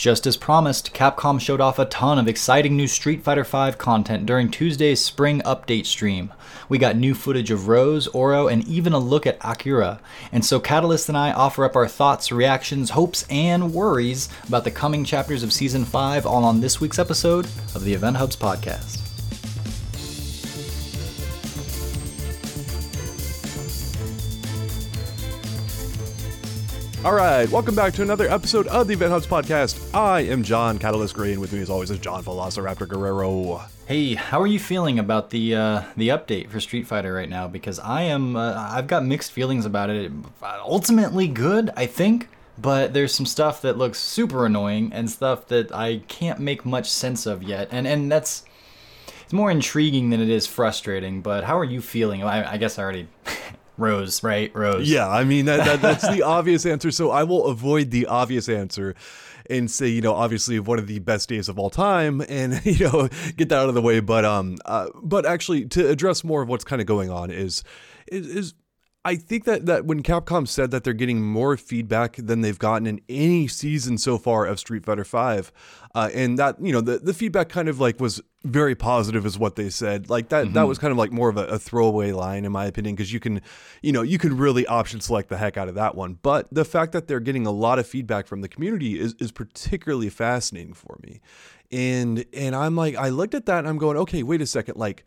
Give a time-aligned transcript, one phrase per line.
[0.00, 4.24] Just as promised, Capcom showed off a ton of exciting new Street Fighter V content
[4.24, 6.32] during Tuesday's spring update stream.
[6.70, 10.00] We got new footage of Rose, Oro, and even a look at Akira.
[10.32, 14.70] And so Catalyst and I offer up our thoughts, reactions, hopes, and worries about the
[14.70, 17.44] coming chapters of Season 5 all on this week's episode
[17.74, 19.09] of the Event Hubs podcast.
[27.02, 29.94] All right, welcome back to another episode of the Event Hubs podcast.
[29.94, 31.40] I am John Catalyst Green.
[31.40, 33.62] With me, as always, is John Velociraptor Guerrero.
[33.86, 37.48] Hey, how are you feeling about the uh, the update for Street Fighter right now?
[37.48, 40.12] Because I am, uh, I've got mixed feelings about it.
[40.42, 45.74] Ultimately good, I think, but there's some stuff that looks super annoying and stuff that
[45.74, 47.68] I can't make much sense of yet.
[47.70, 48.44] And and that's
[49.24, 51.22] it's more intriguing than it is frustrating.
[51.22, 52.22] But how are you feeling?
[52.22, 53.08] I, I guess I already
[53.80, 54.54] Rose, right?
[54.54, 54.90] Rose.
[54.90, 56.90] Yeah, I mean that, that that's the obvious answer.
[56.90, 58.94] So I will avoid the obvious answer
[59.48, 62.86] and say, you know, obviously one of the best days of all time, and you
[62.86, 64.00] know, get that out of the way.
[64.00, 67.64] But um, uh, but actually, to address more of what's kind of going on is
[68.06, 68.54] is, is
[69.02, 72.86] I think that, that when Capcom said that they're getting more feedback than they've gotten
[72.86, 75.48] in any season so far of Street Fighter V,
[75.94, 79.38] uh, and that you know the the feedback kind of like was very positive is
[79.38, 80.10] what they said.
[80.10, 80.54] Like that mm-hmm.
[80.54, 83.10] that was kind of like more of a, a throwaway line in my opinion because
[83.10, 83.40] you can
[83.80, 86.18] you know you can really option select the heck out of that one.
[86.20, 89.32] But the fact that they're getting a lot of feedback from the community is is
[89.32, 91.22] particularly fascinating for me.
[91.72, 94.76] And and I'm like I looked at that and I'm going okay wait a second
[94.76, 95.06] like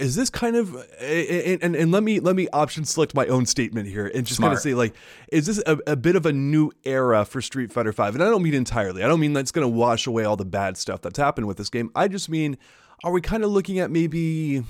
[0.00, 3.44] is this kind of and, and, and, let me let me option select my own
[3.46, 4.94] statement here and just kind of say like
[5.30, 8.28] is this a, a, bit of a new era for street fighter 5 and i
[8.28, 11.02] don't mean entirely i don't mean that's going to wash away all the bad stuff
[11.02, 12.56] that's happened with this game i just mean
[13.04, 14.64] are we kind of looking at maybe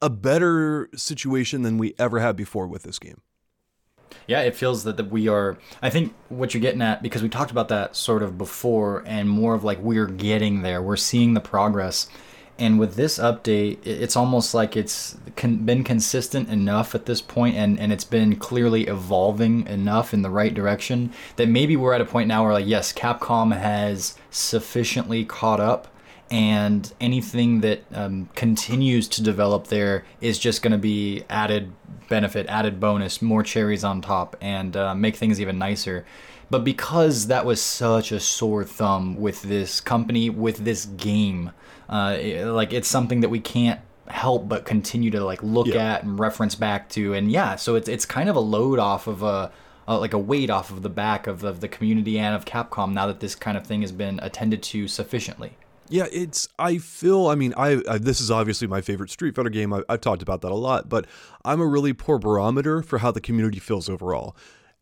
[0.00, 3.20] a better situation than we ever had before with this game
[4.26, 5.56] yeah, it feels that, that we are.
[5.80, 9.28] I think what you're getting at, because we talked about that sort of before, and
[9.28, 10.82] more of like we're getting there.
[10.82, 12.08] We're seeing the progress
[12.58, 17.78] and with this update it's almost like it's been consistent enough at this point and,
[17.78, 22.04] and it's been clearly evolving enough in the right direction that maybe we're at a
[22.04, 25.88] point now where like yes capcom has sufficiently caught up
[26.30, 31.72] and anything that um, continues to develop there is just going to be added
[32.08, 36.04] benefit added bonus more cherries on top and uh, make things even nicer
[36.50, 41.52] but because that was such a sore thumb with this company with this game
[41.88, 45.94] uh, like it's something that we can't help but continue to like look yeah.
[45.94, 49.06] at and reference back to and yeah so it's it's kind of a load off
[49.06, 49.52] of a
[49.88, 52.92] uh, like a weight off of the back of, of the community and of Capcom
[52.92, 55.56] now that this kind of thing has been attended to sufficiently.
[55.88, 56.48] Yeah, it's.
[56.58, 57.28] I feel.
[57.28, 59.72] I mean, I, I, this is obviously my favorite Street Fighter game.
[59.72, 61.06] I, have talked about that a lot, but
[61.46, 64.36] I'm a really poor barometer for how the community feels overall.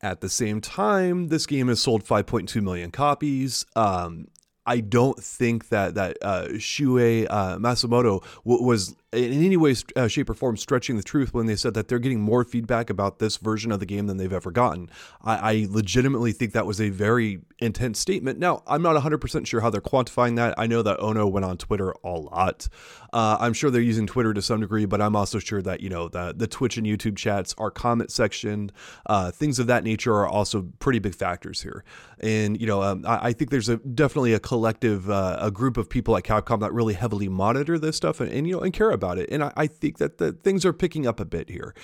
[0.06, 3.66] At the same time, this game has sold 5.2 million copies.
[3.74, 4.28] Um,
[4.64, 10.08] I don't think that that uh, Shuhei uh, Matsumoto w- was in any way, uh,
[10.08, 13.18] shape, or form stretching the truth when they said that they're getting more feedback about
[13.18, 14.90] this version of the game than they've ever gotten.
[15.22, 18.38] I, I legitimately think that was a very intense statement.
[18.38, 20.58] Now, I'm not 100% sure how they're quantifying that.
[20.58, 22.68] I know that Ono went on Twitter a lot.
[23.12, 25.88] Uh, I'm sure they're using Twitter to some degree, but I'm also sure that, you
[25.88, 28.72] know, the, the Twitch and YouTube chats, our comment section,
[29.06, 31.84] uh, things of that nature are also pretty big factors here.
[32.20, 35.76] And, you know, um, I, I, think there's a definitely a collective, uh, a group
[35.76, 38.72] of people at Capcom that really heavily monitor this stuff and, and you know, and
[38.72, 39.28] care about it.
[39.30, 41.74] And I, I think that the things are picking up a bit here.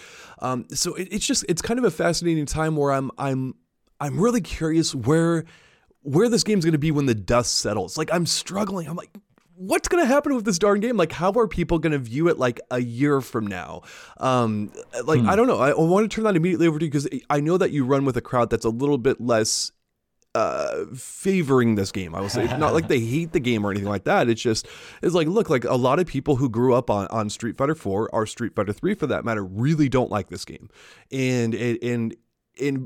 [0.41, 3.55] Um, so it, it's just, it's kind of a fascinating time where I'm, I'm,
[4.00, 5.45] I'm really curious where
[6.05, 7.97] where this game's going to be when the dust settles.
[7.97, 8.89] Like I'm struggling.
[8.89, 9.11] I'm like
[9.62, 10.97] what's going to happen with this darn game?
[10.97, 13.83] Like, how are people going to view it like a year from now?
[14.19, 14.73] Um,
[15.05, 15.29] like, hmm.
[15.29, 15.59] I don't know.
[15.59, 17.84] I, I want to turn that immediately over to you because I know that you
[17.84, 19.71] run with a crowd that's a little bit less
[20.34, 22.15] uh, favoring this game.
[22.15, 24.28] I will say, it's not like they hate the game or anything like that.
[24.28, 24.66] It's just,
[25.03, 27.75] it's like, look, like a lot of people who grew up on, on Street Fighter
[27.75, 30.69] 4 or Street Fighter 3 for that matter really don't like this game.
[31.10, 32.16] And, it, and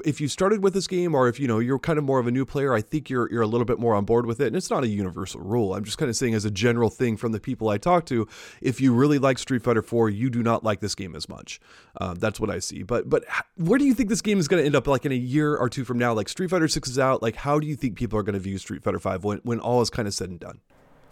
[0.04, 2.26] if you started with this game or if you know you're kind of more of
[2.26, 4.46] a new player i think you're you're a little bit more on board with it.
[4.46, 5.74] And it's not a universal rule.
[5.74, 8.26] I'm just kind of saying as a general thing from the people i talk to
[8.60, 11.60] if you really like street fighter 4 you do not like this game as much.
[12.00, 12.82] Uh, that's what i see.
[12.82, 13.24] But but
[13.56, 15.56] where do you think this game is going to end up like in a year
[15.56, 16.12] or two from now?
[16.12, 17.22] Like street fighter 6 is out.
[17.22, 19.60] Like how do you think people are going to view street fighter 5 when, when
[19.60, 20.60] all is kind of said and done?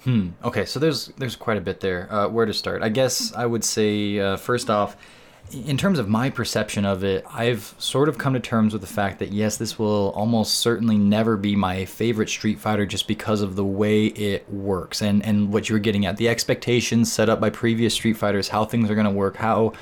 [0.04, 0.30] Hmm.
[0.42, 2.12] Okay so there's there's quite a bit there.
[2.12, 2.82] Uh, where to start?
[2.82, 4.96] I guess i would say uh, first off
[5.52, 8.88] in terms of my perception of it, I've sort of come to terms with the
[8.88, 13.40] fact that yes, this will almost certainly never be my favorite Street Fighter just because
[13.40, 17.40] of the way it works and and what you're getting at the expectations set up
[17.40, 19.72] by previous Street Fighters, how things are going to work, how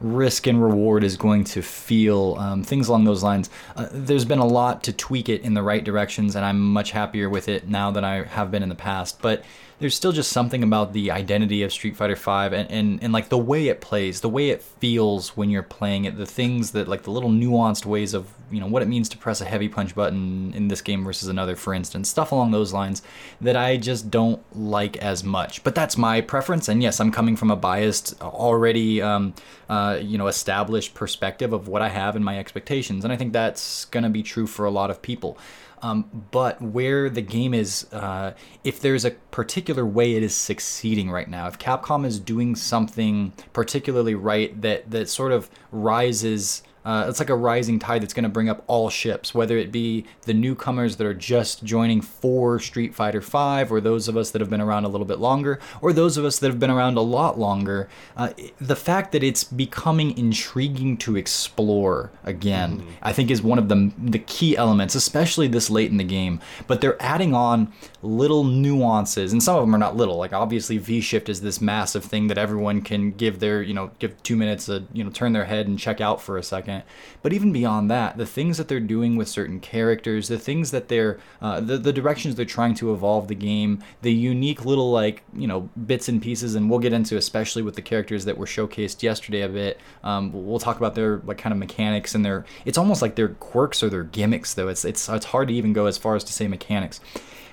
[0.00, 3.48] risk and reward is going to feel, um, things along those lines.
[3.76, 6.90] Uh, there's been a lot to tweak it in the right directions, and I'm much
[6.90, 9.22] happier with it now than I have been in the past.
[9.22, 9.44] But
[9.78, 13.28] there's still just something about the identity of Street Fighter V and, and, and like
[13.28, 16.88] the way it plays, the way it feels when you're playing it, the things that
[16.88, 19.68] like the little nuanced ways of you know what it means to press a heavy
[19.68, 23.02] punch button in this game versus another, for instance, stuff along those lines
[23.40, 25.64] that I just don't like as much.
[25.64, 29.34] But that's my preference, and yes, I'm coming from a biased, already um,
[29.68, 33.32] uh, you know established perspective of what I have and my expectations, and I think
[33.32, 35.36] that's gonna be true for a lot of people.
[35.84, 38.32] Um, but where the game is, uh,
[38.64, 43.34] if there's a particular way it is succeeding right now, if Capcom is doing something
[43.52, 48.24] particularly right that that sort of rises uh, it's like a rising tide that's going
[48.24, 52.58] to bring up all ships, whether it be the newcomers that are just joining for
[52.58, 55.58] Street Fighter V, or those of us that have been around a little bit longer,
[55.80, 57.88] or those of us that have been around a lot longer.
[58.16, 62.90] Uh, the fact that it's becoming intriguing to explore again, mm-hmm.
[63.02, 66.40] I think, is one of the the key elements, especially this late in the game.
[66.66, 67.72] But they're adding on
[68.04, 70.16] little nuances, and some of them are not little.
[70.16, 73.90] Like obviously, V Shift is this massive thing that everyone can give their you know
[73.98, 76.82] give two minutes to you know turn their head and check out for a second.
[77.24, 80.88] But even beyond that, the things that they're doing with certain characters, the things that
[80.88, 85.22] they're, uh, the, the directions they're trying to evolve the game, the unique little, like,
[85.34, 88.44] you know, bits and pieces, and we'll get into especially with the characters that were
[88.44, 89.80] showcased yesterday a bit.
[90.02, 93.28] Um, we'll talk about their, like, kind of mechanics and their, it's almost like their
[93.28, 94.68] quirks or their gimmicks, though.
[94.68, 97.00] It's, it's, it's hard to even go as far as to say mechanics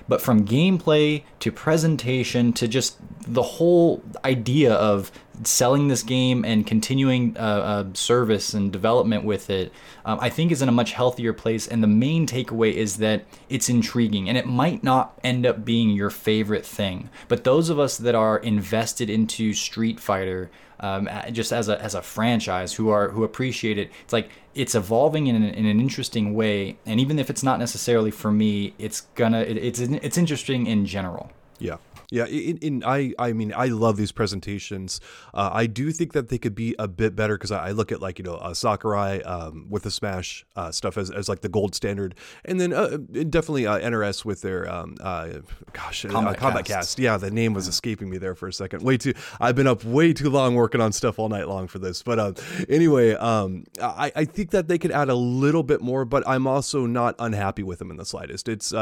[0.08, 5.12] but from gameplay to presentation to just the whole idea of
[5.44, 9.72] selling this game and continuing uh, uh, service and development with it,
[10.04, 11.66] um, I think is in a much healthier place.
[11.66, 15.90] And the main takeaway is that it's intriguing and it might not end up being
[15.90, 17.10] your favorite thing.
[17.28, 20.50] But those of us that are invested into Street Fighter,
[20.80, 24.74] um, just as a, as a franchise who are who appreciate it, it's like it's
[24.74, 26.76] evolving in an, in an interesting way.
[26.84, 30.84] And even if it's not necessarily for me, it's gonna it, it's it's interesting in
[30.84, 31.30] general.
[31.58, 31.76] Yeah.
[32.12, 35.00] Yeah, in, in, I I mean I love these presentations.
[35.32, 37.90] Uh, I do think that they could be a bit better because I, I, look
[37.90, 41.40] at like you know uh, Sakurai um, with the Smash uh, stuff as, as like
[41.40, 42.14] the gold standard,
[42.44, 42.98] and then uh,
[43.30, 45.38] definitely uh, NRS with their um, uh,
[45.72, 46.98] gosh Combat, Kombat Kast.
[46.98, 48.82] Yeah, the name was escaping me there for a second.
[48.82, 51.78] Way too I've been up way too long working on stuff all night long for
[51.78, 52.02] this.
[52.02, 56.28] But anyway, um, I I think that they could add a little bit more, but
[56.28, 58.48] I'm also not unhappy with them in the slightest.
[58.48, 58.74] It's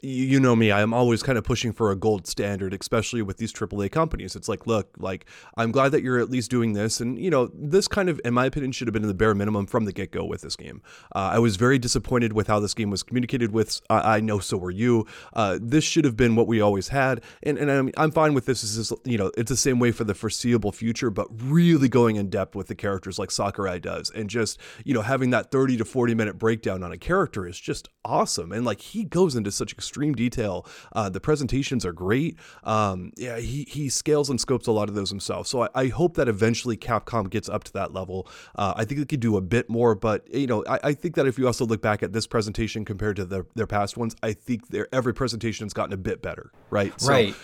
[0.00, 3.36] you know me, I'm always kind of pushing for a gold standard standard, especially with
[3.38, 4.36] these AAA companies.
[4.36, 5.26] It's like, look, like
[5.56, 8.34] I'm glad that you're at least doing this, and you know, this kind of, in
[8.34, 10.82] my opinion, should have been the bare minimum from the get go with this game.
[11.14, 13.80] Uh, I was very disappointed with how this game was communicated with.
[13.90, 15.06] I, I know so were you.
[15.32, 18.46] Uh, this should have been what we always had, and and I'm, I'm fine with
[18.46, 18.62] this.
[18.62, 22.30] Is you know, it's the same way for the foreseeable future, but really going in
[22.30, 25.84] depth with the characters like Sakurai does, and just you know, having that 30 to
[25.84, 29.72] 40 minute breakdown on a character is just awesome, and like he goes into such
[29.72, 30.66] extreme detail.
[30.92, 32.36] Uh, the presentations are great.
[32.64, 35.46] Um, yeah, he he scales and scopes a lot of those himself.
[35.46, 38.28] So I, I hope that eventually Capcom gets up to that level.
[38.56, 41.14] Uh, I think they could do a bit more, but you know, I, I, think
[41.16, 44.16] that if you also look back at this presentation compared to their their past ones,
[44.22, 46.52] I think their every presentation has gotten a bit better.
[46.70, 46.98] Right.
[47.00, 47.34] So, right.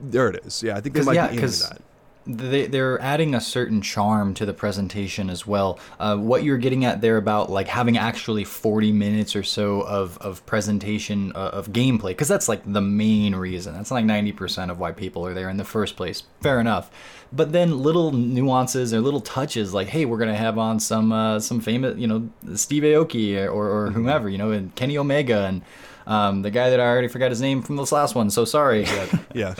[0.00, 0.62] There it is.
[0.62, 1.80] Yeah, I think they might yeah, be aiming that
[2.26, 5.78] they, they're adding a certain charm to the presentation as well.
[5.98, 10.18] Uh, what you're getting at there about like having actually 40 minutes or so of,
[10.18, 13.74] of presentation uh, of gameplay, because that's like the main reason.
[13.74, 16.24] That's like 90% of why people are there in the first place.
[16.40, 16.90] Fair enough.
[17.32, 21.40] But then little nuances or little touches like, hey, we're gonna have on some uh,
[21.40, 23.94] some famous, you know, Steve Aoki or, or mm-hmm.
[23.94, 25.62] whomever, you know, and Kenny Omega and
[26.06, 28.84] um, the guy that I already forgot his name from this last one, so sorry.
[28.84, 29.06] Yeah.
[29.34, 29.54] yeah.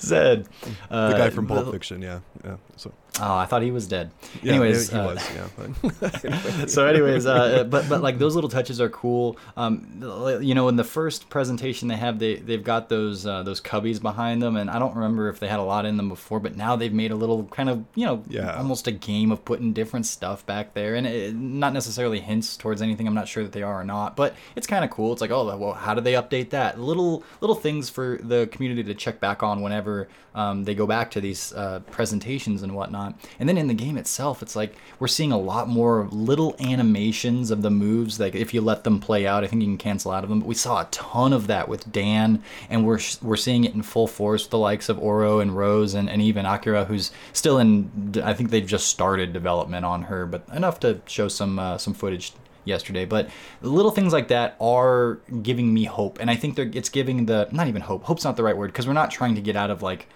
[0.00, 0.48] Zed.
[0.90, 2.20] Uh, the guy from Pulp Fiction, yeah.
[2.44, 2.56] Yeah.
[2.76, 2.92] So.
[3.20, 4.10] Oh, I thought he was dead.
[4.42, 5.30] Yeah, anyways, he uh, was.
[5.34, 6.66] Yeah.
[6.66, 9.38] so, anyways, uh, but but like those little touches are cool.
[9.56, 13.60] Um, you know, in the first presentation they have, they they've got those uh, those
[13.60, 16.40] cubbies behind them, and I don't remember if they had a lot in them before,
[16.40, 18.56] but now they've made a little kind of you know yeah.
[18.56, 22.82] almost a game of putting different stuff back there, and it, not necessarily hints towards
[22.82, 23.06] anything.
[23.06, 25.12] I'm not sure that they are or not, but it's kind of cool.
[25.12, 26.80] It's like, oh, well, how do they update that?
[26.80, 31.10] Little little things for the community to check back on whenever um, they go back
[31.12, 33.07] to these uh, presentations and whatnot.
[33.38, 37.50] And then in the game itself, it's like we're seeing a lot more little animations
[37.50, 38.18] of the moves.
[38.18, 40.40] Like if you let them play out, I think you can cancel out of them.
[40.40, 43.82] But we saw a ton of that with Dan, and we're we're seeing it in
[43.82, 47.58] full force with the likes of Oro and Rose and, and even Akira, who's still
[47.58, 48.14] in.
[48.22, 51.94] I think they've just started development on her, but enough to show some uh, some
[51.94, 52.32] footage
[52.64, 53.04] yesterday.
[53.04, 53.30] But
[53.62, 57.66] little things like that are giving me hope, and I think it's giving the not
[57.66, 58.04] even hope.
[58.04, 60.08] Hope's not the right word because we're not trying to get out of like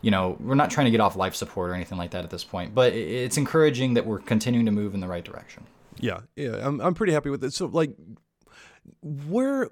[0.00, 2.30] you know, we're not trying to get off life support or anything like that at
[2.30, 5.64] this point, but it's encouraging that we're continuing to move in the right direction.
[5.98, 7.52] Yeah, yeah, I'm I'm pretty happy with it.
[7.52, 7.94] So like,
[9.02, 9.68] where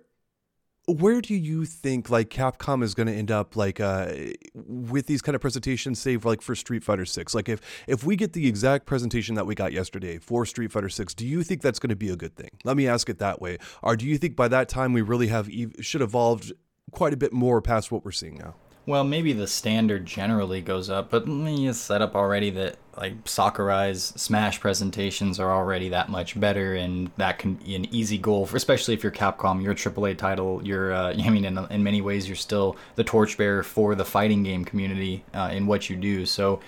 [0.89, 4.13] where do you think like Capcom is going to end up like uh,
[4.55, 8.15] with these kind of presentations save like for Street Fighter 6 like if if we
[8.15, 11.61] get the exact presentation that we got yesterday for Street Fighter 6 do you think
[11.61, 14.07] that's going to be a good thing let me ask it that way or do
[14.07, 16.53] you think by that time we really have ev- should evolved
[16.93, 18.55] quite a bit more past what we're seeing now
[18.87, 24.13] well, maybe the standard generally goes up, but me set up already that like Sakurai's
[24.17, 28.57] Smash presentations are already that much better, and that can be an easy goal, for,
[28.57, 30.61] especially if you're Capcom, you're a AAA title.
[30.65, 34.45] You're, uh, I mean, in, in many ways, you're still the torchbearer for the fighting
[34.45, 36.25] game community uh, in what you do.
[36.25, 36.61] So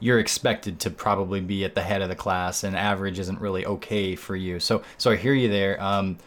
[0.00, 3.64] you're expected to probably be at the head of the class, and average isn't really
[3.64, 4.58] okay for you.
[4.58, 5.80] So, so I hear you there.
[5.80, 6.18] Um,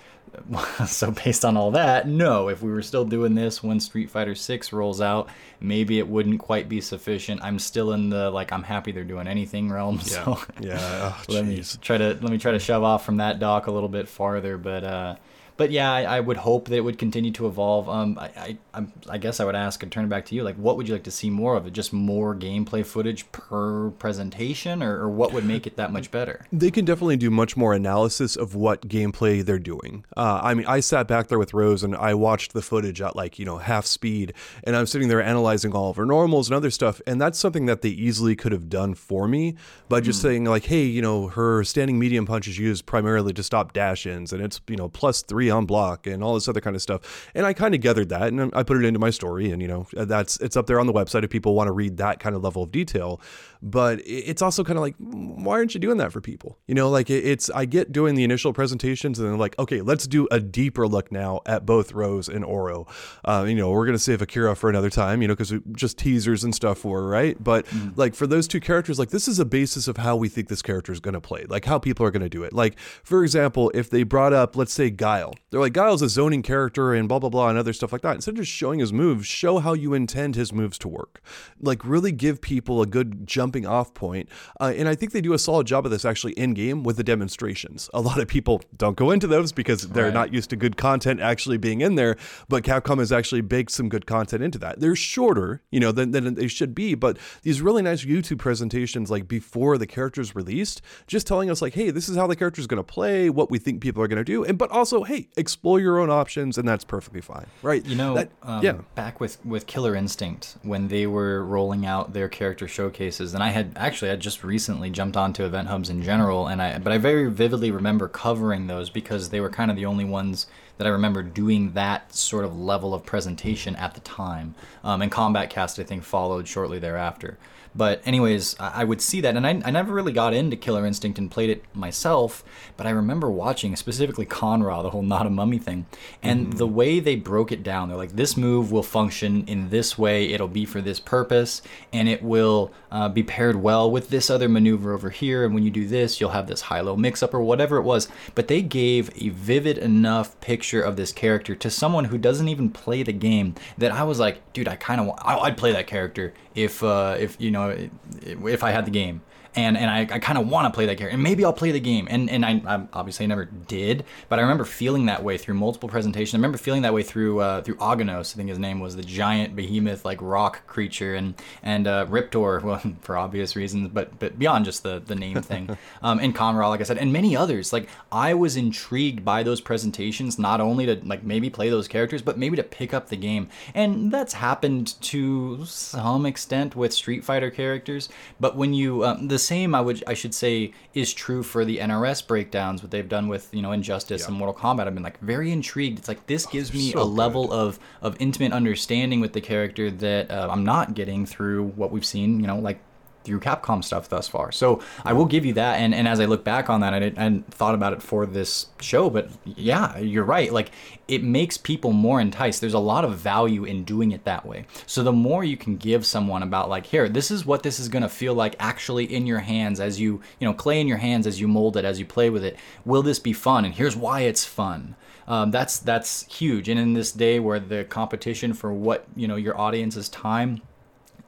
[0.87, 4.35] so based on all that, no, if we were still doing this when Street Fighter
[4.35, 7.43] 6 rolls out, maybe it wouldn't quite be sufficient.
[7.43, 9.99] I'm still in the like I'm happy they're doing anything realm.
[10.05, 10.35] Yeah.
[10.59, 10.79] Yeah.
[11.03, 13.71] Oh, let me try to let me try to shove off from that dock a
[13.71, 15.15] little bit farther, but uh
[15.57, 17.87] but yeah, I, I, would hope that it would continue to evolve.
[17.87, 20.43] Um, I, I, I guess I would ask and turn it back to you.
[20.43, 21.67] Like, what would you like to see more of?
[21.67, 26.09] It just more gameplay footage per presentation, or, or what would make it that much
[26.11, 26.45] better?
[26.51, 30.05] They can definitely do much more analysis of what gameplay they're doing.
[30.17, 33.15] Uh, I mean, I sat back there with Rose and I watched the footage at
[33.15, 34.33] like you know half speed,
[34.63, 37.67] and I'm sitting there analyzing all of her normals and other stuff, and that's something
[37.67, 39.55] that they easily could have done for me
[39.87, 40.23] by just mm.
[40.23, 44.05] saying like, hey, you know, her standing medium punch is used primarily to stop dash
[44.05, 46.81] ins, and it's you know plus three on block and all this other kind of
[46.81, 47.29] stuff.
[47.33, 49.51] And I kind of gathered that and I put it into my story.
[49.51, 51.97] And, you know, that's it's up there on the website if people want to read
[51.97, 53.19] that kind of level of detail.
[53.65, 56.59] But it's also kind of like, why aren't you doing that for people?
[56.67, 60.05] You know, like it's, I get doing the initial presentations and then like, okay, let's
[60.05, 62.87] do a deeper look now at both Rose and Oro.
[63.23, 65.97] Uh, you know, we're going to save Akira for another time, you know, because just
[65.97, 67.41] teasers and stuff for, right?
[67.41, 67.93] But mm.
[67.95, 70.61] like for those two characters, like this is a basis of how we think this
[70.61, 72.51] character is going to play, like how people are going to do it.
[72.51, 76.41] Like, for example, if they brought up, let's say, Guile, they're like, Guile's a zoning
[76.41, 78.15] character and blah, blah, blah, and other stuff like that.
[78.15, 81.21] Instead of just showing his moves, show how you intend his moves to work.
[81.61, 84.29] Like, really give people a good jumping off point.
[84.59, 86.97] Uh, and I think they do a solid job of this actually in game with
[86.97, 87.89] the demonstrations.
[87.93, 90.13] A lot of people don't go into those because they're right.
[90.13, 92.15] not used to good content actually being in there,
[92.49, 94.79] but Capcom has actually baked some good content into that.
[94.79, 99.11] They're shorter, you know, than, than they should be, but these really nice YouTube presentations,
[99.11, 102.65] like before the character's released, just telling us, like, hey, this is how the character's
[102.65, 105.27] going to play, what we think people are going to do, and but also, hey,
[105.37, 107.85] explore your own options, and that's perfectly fine, right?
[107.85, 108.73] You know, that, um, yeah.
[108.95, 113.49] Back with with Killer Instinct when they were rolling out their character showcases, and I
[113.49, 116.97] had actually I just recently jumped onto event hubs in general, and I but I
[116.97, 120.89] very vividly remember covering those because they were kind of the only ones that I
[120.89, 124.55] remember doing that sort of level of presentation at the time.
[124.83, 127.37] Um, and Kombat Kast I think followed shortly thereafter.
[127.75, 131.17] But anyways, I, would see that, and I, I never really got into Killer Instinct
[131.17, 132.43] and played it myself.
[132.77, 135.87] But I remember watching specifically Kan-Ra, the whole not a mummy thing,
[136.21, 136.57] and mm-hmm.
[136.57, 137.89] the way they broke it down.
[137.89, 140.31] They're like, this move will function in this way.
[140.31, 144.47] It'll be for this purpose, and it will uh, be paired well with this other
[144.47, 145.43] maneuver over here.
[145.43, 148.07] And when you do this, you'll have this high-low mix-up or whatever it was.
[148.35, 152.69] But they gave a vivid enough picture of this character to someone who doesn't even
[152.69, 156.33] play the game that I was like, dude, I kind of I'd play that character
[156.55, 157.89] if uh, if you know
[158.21, 159.21] if I had the game
[159.55, 161.71] and and I, I kind of want to play that character, and maybe I'll play
[161.71, 162.07] the game.
[162.09, 165.89] And and I, I obviously never did, but I remember feeling that way through multiple
[165.89, 166.33] presentations.
[166.33, 169.03] I remember feeling that way through uh, through Aganos, I think his name was the
[169.03, 174.39] giant behemoth like rock creature, and and uh, Riptor, well for obvious reasons, but but
[174.39, 177.71] beyond just the the name thing, um, and Kan-Ra, like I said, and many others.
[177.71, 182.21] Like I was intrigued by those presentations, not only to like maybe play those characters,
[182.21, 187.23] but maybe to pick up the game, and that's happened to some extent with Street
[187.23, 188.09] Fighter characters.
[188.39, 191.77] But when you um, the same I would I should say is true for the
[191.77, 192.81] NRS breakdowns.
[192.81, 194.27] What they've done with you know Injustice yeah.
[194.29, 194.87] and Mortal Kombat.
[194.87, 195.99] I've been like very intrigued.
[195.99, 199.41] It's like this oh, gives me so a level of of intimate understanding with the
[199.41, 202.39] character that uh, I'm not getting through what we've seen.
[202.39, 202.79] You know like
[203.23, 204.51] through Capcom stuff thus far.
[204.51, 205.79] So I will give you that.
[205.79, 208.01] And, and as I look back on that, I, didn't, I hadn't thought about it
[208.01, 210.51] for this show, but yeah, you're right.
[210.51, 210.71] Like
[211.07, 212.61] it makes people more enticed.
[212.61, 214.65] There's a lot of value in doing it that way.
[214.85, 217.89] So the more you can give someone about like, here, this is what this is
[217.89, 220.97] going to feel like actually in your hands as you, you know, clay in your
[220.97, 222.57] hands as you mold it, as you play with it.
[222.85, 223.65] Will this be fun?
[223.65, 224.95] And here's why it's fun.
[225.27, 226.67] Um, that's that's huge.
[226.67, 230.61] And in this day where the competition for what you know your audience's time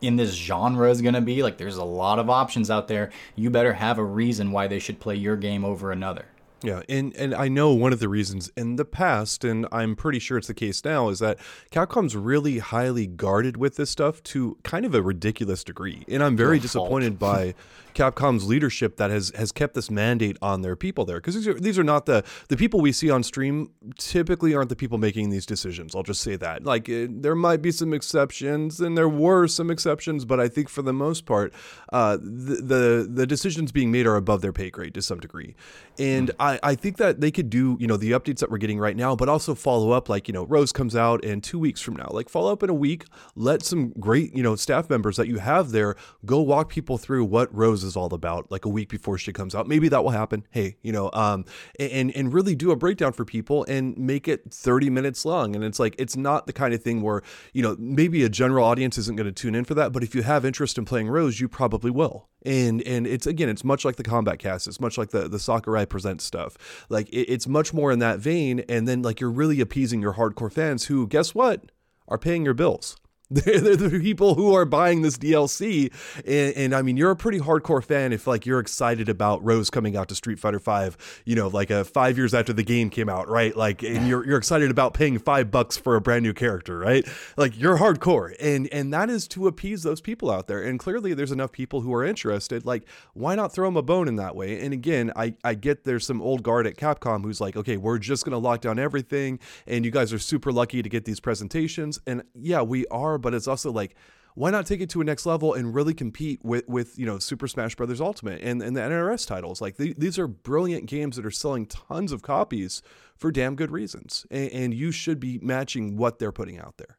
[0.02, 1.44] in this genre is going to be.
[1.44, 3.12] Like, there's a lot of options out there.
[3.36, 6.25] You better have a reason why they should play your game over another.
[6.66, 10.20] Yeah, and and I know one of the reasons in the past, and I'm pretty
[10.20, 11.38] sure it's the case now, is that
[11.70, 16.36] Capcom's really highly guarded with this stuff to kind of a ridiculous degree, and I'm
[16.36, 17.54] very disappointed by
[17.96, 21.54] Capcom's leadership that has has kept this mandate on their people there because these are
[21.54, 25.30] these are not the the people we see on stream typically aren't the people making
[25.30, 25.96] these decisions.
[25.96, 26.64] I'll just say that.
[26.64, 30.70] Like it, there might be some exceptions, and there were some exceptions, but I think
[30.70, 31.54] for the most part,
[31.94, 35.56] uh, the, the the decisions being made are above their pay grade to some degree,
[35.98, 36.36] and mm.
[36.40, 38.96] I, I think that they could do, you know, the updates that we're getting right
[38.96, 40.10] now, but also follow up.
[40.10, 42.10] Like, you know, Rose comes out in two weeks from now.
[42.12, 43.06] Like, follow up in a week.
[43.36, 47.25] Let some great, you know, staff members that you have there go walk people through
[47.25, 49.68] what Rose is all about, like a week before she comes out.
[49.68, 50.46] Maybe that will happen.
[50.50, 51.46] Hey, you know, um,
[51.80, 55.56] and and really do a breakdown for people and make it 30 minutes long.
[55.56, 57.22] And it's like it's not the kind of thing where,
[57.54, 60.15] you know, maybe a general audience isn't going to tune in for that, but if
[60.15, 63.84] you have interest in playing Rose, you probably will and and it's again it's much
[63.84, 67.48] like the Kombat Kast it's much like the the sakurai present stuff like it, it's
[67.48, 71.08] much more in that vein and then like you're really appeasing your hardcore fans who
[71.08, 71.72] guess what
[72.08, 72.98] are paying your bills
[73.32, 75.91] they're, the people who are buying this DLC,
[76.25, 79.72] and, and, I mean, you're a pretty hardcore fan if like you're excited about Rose
[79.72, 80.96] coming out to Street Fighter Five.
[81.25, 83.55] You know, like a uh, five years after the game came out, right?
[83.55, 87.08] Like, and you're you're excited about paying five bucks for a brand new character, right?
[87.36, 90.62] Like you're hardcore, and and that is to appease those people out there.
[90.62, 92.63] And clearly, there's enough people who are interested.
[92.63, 94.62] Like, why not throw them a bone in that way?
[94.62, 97.98] And again, I I get there's some old guard at Capcom who's like, okay, we're
[97.98, 102.00] just gonna lock down everything, and you guys are super lucky to get these presentations,
[102.05, 103.96] and yeah, we are but it's also like
[104.36, 107.20] why not take it to a next level and really compete with with you know
[107.20, 109.62] Super Smash Brothers Ultimate and, and the NRS titles?
[109.62, 112.82] Like th- these are brilliant games that are selling tons of copies
[113.16, 116.98] for damn good reasons, and, and you should be matching what they're putting out there.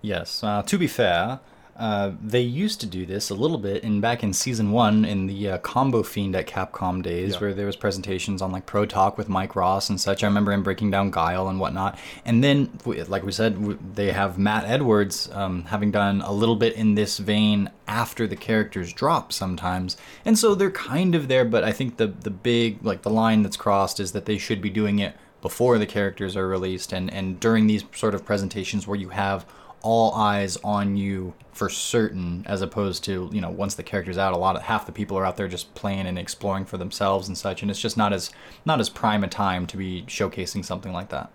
[0.00, 0.42] Yes.
[0.42, 1.40] Uh, to be fair,
[1.74, 5.26] uh, they used to do this a little bit in back in season one in
[5.26, 7.38] the uh, Combo Fiend at Capcom days, yeah.
[7.40, 10.22] where there was presentations on like Pro Talk with Mike Ross and such.
[10.22, 11.98] I remember him breaking down Guile and whatnot.
[12.26, 16.74] And then, like we said, they have Matt Edwards um, having done a little bit
[16.74, 21.44] in this vein after the characters drop sometimes, and so they're kind of there.
[21.44, 24.60] But I think the the big like the line that's crossed is that they should
[24.60, 28.86] be doing it before the characters are released and and during these sort of presentations
[28.86, 29.44] where you have
[29.82, 34.32] all eyes on you for certain as opposed to you know once the character's out
[34.32, 37.28] a lot of half the people are out there just playing and exploring for themselves
[37.28, 38.30] and such and it's just not as
[38.64, 41.30] not as prime a time to be showcasing something like that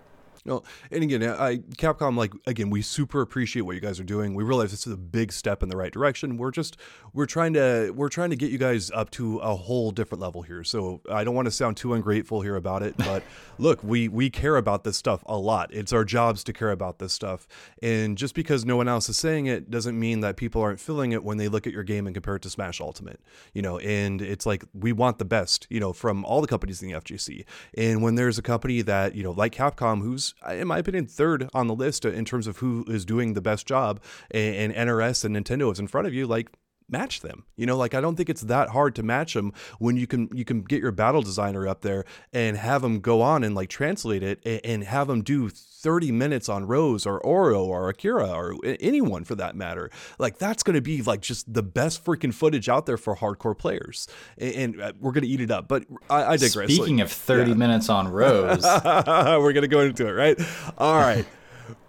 [0.48, 4.34] no, and again, I Capcom like again, we super appreciate what you guys are doing.
[4.34, 6.38] We realize this is a big step in the right direction.
[6.38, 6.78] We're just
[7.12, 10.40] we're trying to we're trying to get you guys up to a whole different level
[10.40, 10.64] here.
[10.64, 13.22] So I don't want to sound too ungrateful here about it, but
[13.58, 15.72] look, we we care about this stuff a lot.
[15.72, 17.46] It's our jobs to care about this stuff,
[17.82, 21.12] and just because no one else is saying it doesn't mean that people aren't feeling
[21.12, 23.20] it when they look at your game and compare it to Smash Ultimate.
[23.52, 26.82] You know, and it's like we want the best, you know, from all the companies
[26.82, 27.44] in the FGC.
[27.76, 31.48] And when there's a company that you know like Capcom who's in my opinion, third
[31.54, 34.00] on the list in terms of who is doing the best job.
[34.30, 36.26] And, NRS and Nintendo is in front of you.
[36.26, 36.50] Like,
[36.88, 37.44] match them.
[37.56, 40.28] You know, like I don't think it's that hard to match them when you can
[40.32, 43.68] you can get your battle designer up there and have them go on and like
[43.68, 48.30] translate it and, and have them do 30 minutes on Rose or Oro or Akira
[48.30, 49.90] or anyone for that matter.
[50.18, 53.56] Like that's going to be like just the best freaking footage out there for hardcore
[53.56, 55.68] players, and, and uh, we're going to eat it up.
[55.68, 56.72] But I, I digress.
[56.72, 57.56] Speaking like, of 30 yeah.
[57.56, 60.38] minutes on Rose, we're going to go into it, right?
[60.78, 61.26] All right.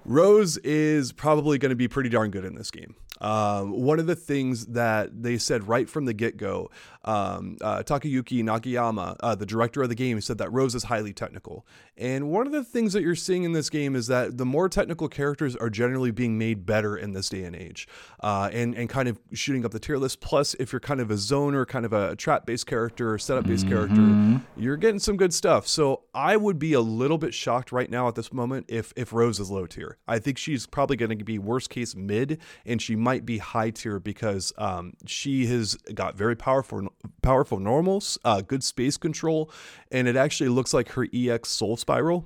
[0.05, 2.95] Rose is probably going to be pretty darn good in this game.
[3.21, 6.71] Um, one of the things that they said right from the get go,
[7.03, 11.11] um, uh, Takayuki Nakayama, uh, the director of the game, said that Rose is highly
[11.11, 11.65] technical.
[11.97, 14.69] And one of the things that you're seeing in this game is that the more
[14.69, 17.87] technical characters are generally being made better in this day and age,
[18.21, 20.21] uh, and and kind of shooting up the tier list.
[20.21, 23.45] Plus, if you're kind of a zoner, kind of a trap based character, or setup
[23.45, 23.73] based mm-hmm.
[23.73, 25.67] character, you're getting some good stuff.
[25.67, 29.11] So I would be a little bit shocked right now at this moment if if
[29.11, 29.88] Rose is low tier.
[30.07, 33.69] I think she's probably going to be worst case mid, and she might be high
[33.71, 39.51] tier because um, she has got very powerful powerful normals, uh, good space control,
[39.91, 42.25] and it actually looks like her EX Soul Spiral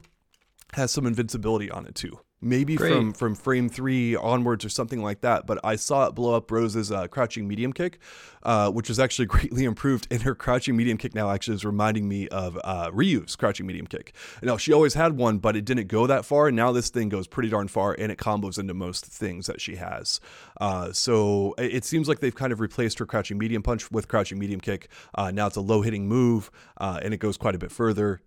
[0.73, 2.93] has some invincibility on it too maybe Great.
[2.93, 5.47] from from frame three onwards or something like that.
[5.47, 7.99] But I saw it blow up Rose's uh, crouching medium kick,
[8.43, 10.07] uh, which was actually greatly improved.
[10.11, 13.87] And her crouching medium kick now actually is reminding me of uh, Ryu's crouching medium
[13.87, 14.13] kick.
[14.41, 16.47] Now she always had one, but it didn't go that far.
[16.47, 19.61] And now this thing goes pretty darn far, and it combos into most things that
[19.61, 20.19] she has.
[20.59, 24.39] Uh, so it seems like they've kind of replaced her crouching medium punch with crouching
[24.39, 24.89] medium kick.
[25.15, 28.21] Uh, now it's a low hitting move, uh, and it goes quite a bit further.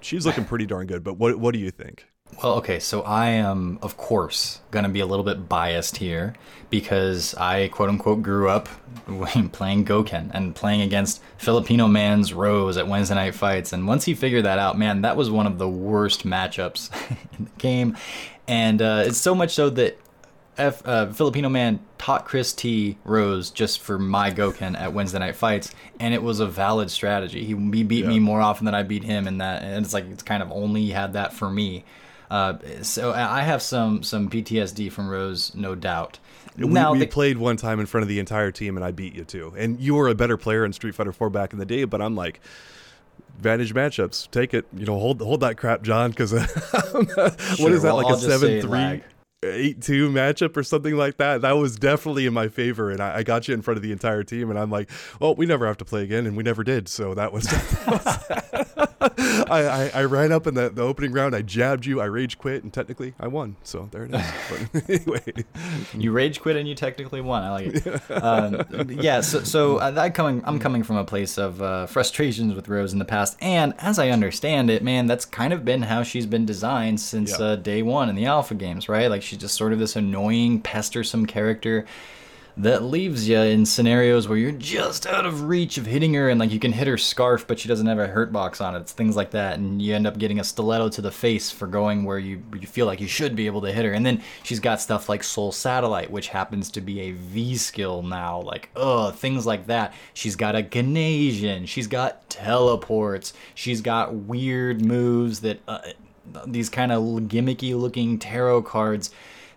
[0.00, 1.04] she's looking pretty darn good.
[1.04, 2.06] But what what do you think?
[2.42, 6.34] Well, okay, so I am, of course, going to be a little bit biased here
[6.70, 8.68] because I, quote unquote, grew up
[9.52, 13.72] playing Gouken and playing against Filipino man's Rose at Wednesday Night Fights.
[13.72, 16.90] And once he figured that out, man, that was one of the worst matchups
[17.38, 17.96] in the game.
[18.48, 19.98] And uh, it's so much so that
[20.58, 25.36] F, uh, Filipino man taught Chris T Rose just for my Gouken at Wednesday Night
[25.36, 27.44] Fights, and it was a valid strategy.
[27.44, 28.08] He, he beat yeah.
[28.08, 30.52] me more often than I beat him, in that and it's like it's kind of
[30.52, 31.84] only had that for me.
[32.32, 36.18] Uh, so I have some some PTSD from Rose, no doubt.
[36.56, 38.90] We, now, we the, played one time in front of the entire team, and I
[38.90, 39.52] beat you too.
[39.54, 42.00] And you were a better player in Street Fighter 4 back in the day, but
[42.00, 42.40] I'm like,
[43.36, 44.64] advantage matchups, take it.
[44.74, 46.08] You know, hold hold that crap, John.
[46.08, 46.38] Because sure,
[47.58, 49.02] what is that well, like I'll a seven three?
[49.42, 51.42] Eight two matchup or something like that.
[51.42, 53.92] That was definitely in my favor, and I, I, got you in front of the
[53.92, 54.50] entire team.
[54.50, 56.88] And I'm like, well, we never have to play again, and we never did.
[56.88, 57.46] So that was.
[59.50, 61.34] I, I, I, ran up in the, the opening round.
[61.34, 62.00] I jabbed you.
[62.00, 63.56] I rage quit, and technically I won.
[63.62, 64.22] So there it is.
[64.72, 65.44] But anyway,
[65.94, 67.42] you rage quit and you technically won.
[67.42, 68.10] I like it.
[68.10, 69.20] um, yeah.
[69.20, 70.42] So so uh, I coming.
[70.44, 73.98] I'm coming from a place of uh, frustrations with Rose in the past, and as
[73.98, 77.82] I understand it, man, that's kind of been how she's been designed since uh, day
[77.82, 79.08] one in the alpha games, right?
[79.08, 81.86] Like she's just sort of this annoying, pestersome character
[82.54, 86.38] that leaves you in scenarios where you're just out of reach of hitting her and
[86.38, 88.80] like you can hit her scarf but she doesn't have a hurt box on it
[88.80, 91.66] it's things like that and you end up getting a stiletto to the face for
[91.66, 94.20] going where you you feel like you should be able to hit her and then
[94.42, 98.68] she's got stuff like soul satellite which happens to be a v skill now like
[98.76, 99.94] ugh things like that.
[100.12, 105.80] She's got a Ganesian she's got teleports she's got weird moves that uh,
[106.46, 109.10] these kind of gimmicky looking tarot cards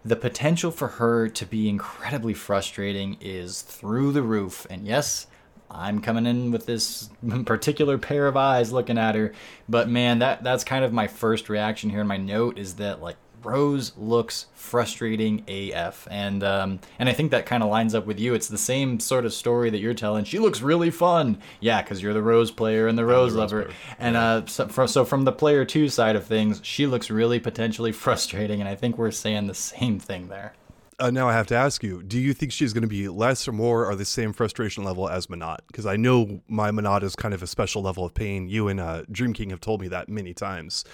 [0.05, 4.67] the potential for her to be incredibly frustrating is through the roof.
[4.69, 5.25] And yes,
[5.71, 7.09] I'm coming in with this
[7.45, 9.33] particular pair of eyes looking at her,
[9.67, 13.01] but man, that that's kind of my first reaction here in my note is that
[13.01, 18.05] like Rose looks frustrating AF, and um, and I think that kind of lines up
[18.05, 18.33] with you.
[18.33, 20.25] It's the same sort of story that you're telling.
[20.25, 23.59] She looks really fun, yeah, because you're the Rose player and the Rose the lover.
[23.65, 27.09] Rose and uh, so, from, so from the player two side of things, she looks
[27.09, 30.53] really potentially frustrating, and I think we're saying the same thing there.
[30.97, 33.47] Uh, now I have to ask you: Do you think she's going to be less
[33.47, 35.59] or more or the same frustration level as Menat?
[35.67, 38.47] Because I know my Menat is kind of a special level of pain.
[38.47, 40.85] You and uh, Dream King have told me that many times.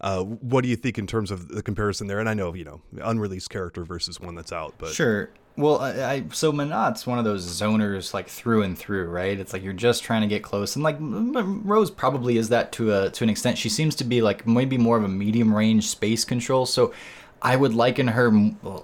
[0.00, 2.20] Uh, what do you think in terms of the comparison there?
[2.20, 5.30] And I know you know unreleased character versus one that's out, but sure.
[5.56, 9.38] Well, I, I so Menat's one of those zoners like through and through, right?
[9.38, 12.94] It's like you're just trying to get close, and like Rose probably is that to
[12.94, 13.58] a to an extent.
[13.58, 16.64] She seems to be like maybe more of a medium range space control.
[16.64, 16.94] So
[17.40, 18.32] I would liken her,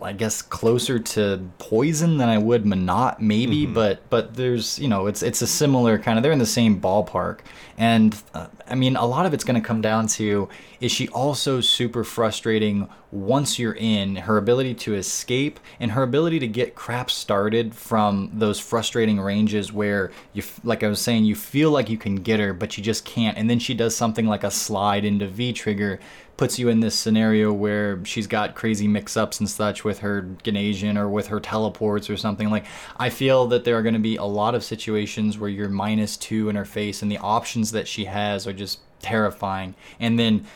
[0.01, 3.65] I guess, closer to Poison than I would Menat, maybe.
[3.65, 3.75] Mm-hmm.
[3.75, 6.81] But but there's you know it's it's a similar kind of they're in the same
[6.81, 7.41] ballpark,
[7.77, 10.49] and uh, I mean a lot of it's going to come down to
[10.81, 16.39] is she also super frustrating once you're in her ability to escape and her ability
[16.41, 21.35] to get crap started from those frustrating ranges where you like I was saying you
[21.35, 24.27] feel like you can get her but you just can't, and then she does something
[24.27, 25.99] like a slide into V trigger
[26.37, 30.99] puts you in this scenario where she's got crazy mix-ups and such with her Ganesian
[30.99, 32.67] or with her teleports or something like
[32.97, 36.17] I feel that there are going to be a lot of situations where you're minus
[36.17, 39.75] two in her face and the options that she has are just terrifying.
[40.01, 40.47] And then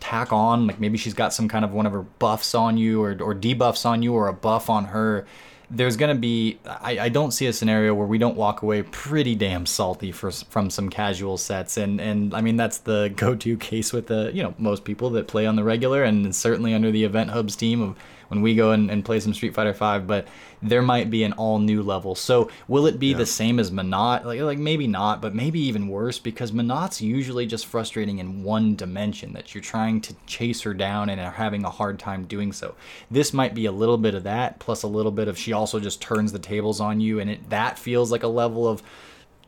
[0.00, 3.02] tack on like maybe she's got some kind of one of her buffs on you
[3.02, 5.26] or, or debuffs on you or a buff on her
[5.70, 8.82] there's going to be I, I don't see a scenario where we don't walk away
[8.82, 11.76] pretty damn salty for, from some casual sets.
[11.76, 15.28] And and I mean that's the go-to case with the you know most people that
[15.28, 17.96] play on the regular and certainly under the event hubs team of
[18.30, 20.28] when we go and, and play some Street Fighter Five, but
[20.62, 22.14] there might be an all new level.
[22.14, 23.18] So will it be yeah.
[23.18, 24.24] the same as Menat?
[24.24, 28.76] Like like maybe not, but maybe even worse because Menat's usually just frustrating in one
[28.76, 32.52] dimension that you're trying to chase her down and are having a hard time doing
[32.52, 32.76] so.
[33.10, 35.80] This might be a little bit of that plus a little bit of she also
[35.80, 38.82] just turns the tables on you and it that feels like a level of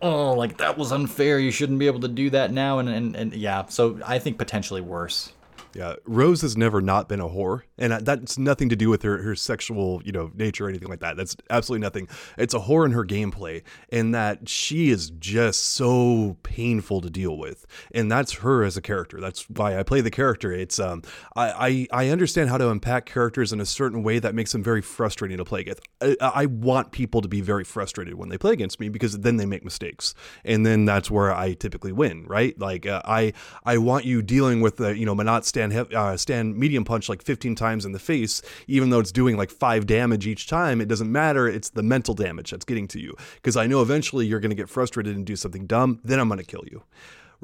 [0.00, 3.14] oh like that was unfair you shouldn't be able to do that now and and,
[3.14, 5.32] and yeah so i think potentially worse
[5.74, 9.22] yeah, Rose has never not been a whore, and that's nothing to do with her
[9.22, 11.16] her sexual you know nature or anything like that.
[11.16, 12.08] That's absolutely nothing.
[12.38, 17.36] It's a whore in her gameplay, and that she is just so painful to deal
[17.36, 19.20] with, and that's her as a character.
[19.20, 20.52] That's why I play the character.
[20.52, 21.02] It's um
[21.34, 24.62] I I, I understand how to unpack characters in a certain way that makes them
[24.62, 25.82] very frustrating to play against.
[26.00, 29.38] I, I want people to be very frustrated when they play against me because then
[29.38, 30.14] they make mistakes,
[30.44, 32.26] and then that's where I typically win.
[32.26, 32.56] Right?
[32.58, 33.32] Like uh, I
[33.64, 37.22] I want you dealing with the you know Menat stand uh, stand medium punch like
[37.22, 40.80] 15 times in the face, even though it's doing like five damage each time.
[40.80, 41.48] It doesn't matter.
[41.48, 44.56] It's the mental damage that's getting to you because I know eventually you're going to
[44.56, 46.00] get frustrated and do something dumb.
[46.04, 46.82] Then I'm going to kill you.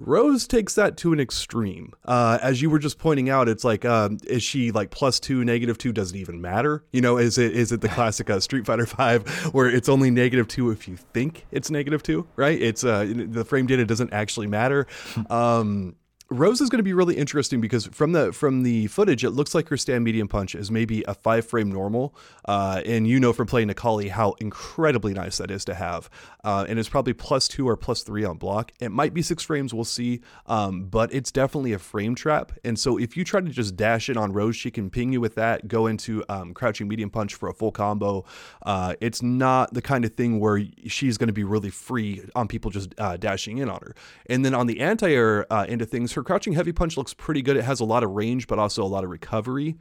[0.00, 1.92] Rose takes that to an extreme.
[2.04, 5.44] Uh, as you were just pointing out, it's like, um, is she like plus two,
[5.44, 5.92] negative two?
[5.92, 6.84] Does it even matter?
[6.92, 10.10] You know, is it is it the classic uh, Street Fighter Five where it's only
[10.10, 12.60] negative two if you think it's negative two, right?
[12.60, 14.86] It's uh, the frame data doesn't actually matter.
[15.28, 15.96] Um,
[16.30, 19.54] Rose is going to be really interesting because from the from the footage, it looks
[19.54, 22.14] like her stand medium punch is maybe a five frame normal,
[22.44, 26.10] uh, and you know from playing Necalli how incredibly nice that is to have,
[26.44, 28.72] uh, and it's probably plus two or plus three on block.
[28.78, 32.52] It might be six frames, we'll see, um, but it's definitely a frame trap.
[32.62, 35.22] And so if you try to just dash in on Rose, she can ping you
[35.22, 38.26] with that, go into um, crouching medium punch for a full combo.
[38.66, 42.48] Uh, it's not the kind of thing where she's going to be really free on
[42.48, 43.94] people just uh, dashing in on her.
[44.26, 47.14] And then on the anti air uh, end of things her crouching heavy punch looks
[47.14, 47.56] pretty good.
[47.56, 49.76] It has a lot of range, but also a lot of recovery.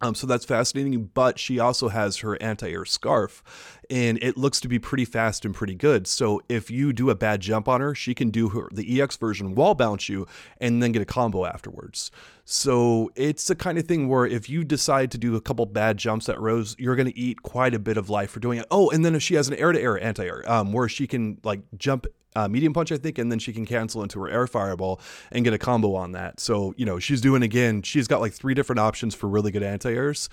[0.00, 1.10] Um, so that's fascinating.
[1.12, 3.42] But she also has her anti air scarf,
[3.90, 6.06] and it looks to be pretty fast and pretty good.
[6.06, 9.16] So if you do a bad jump on her, she can do her the EX
[9.16, 10.26] version wall bounce you
[10.58, 12.10] and then get a combo afterwards.
[12.44, 15.98] So it's the kind of thing where if you decide to do a couple bad
[15.98, 18.66] jumps at Rose, you're going to eat quite a bit of life for doing it.
[18.70, 21.06] Oh, and then if she has an air to air anti air, um, where she
[21.06, 24.28] can like jump uh, medium punch, I think, and then she can cancel into her
[24.28, 25.00] air fireball
[25.32, 26.40] and get a combo on that.
[26.40, 29.62] So, you know, she's doing again, she's got like three different options for really good
[29.62, 30.28] anti airs.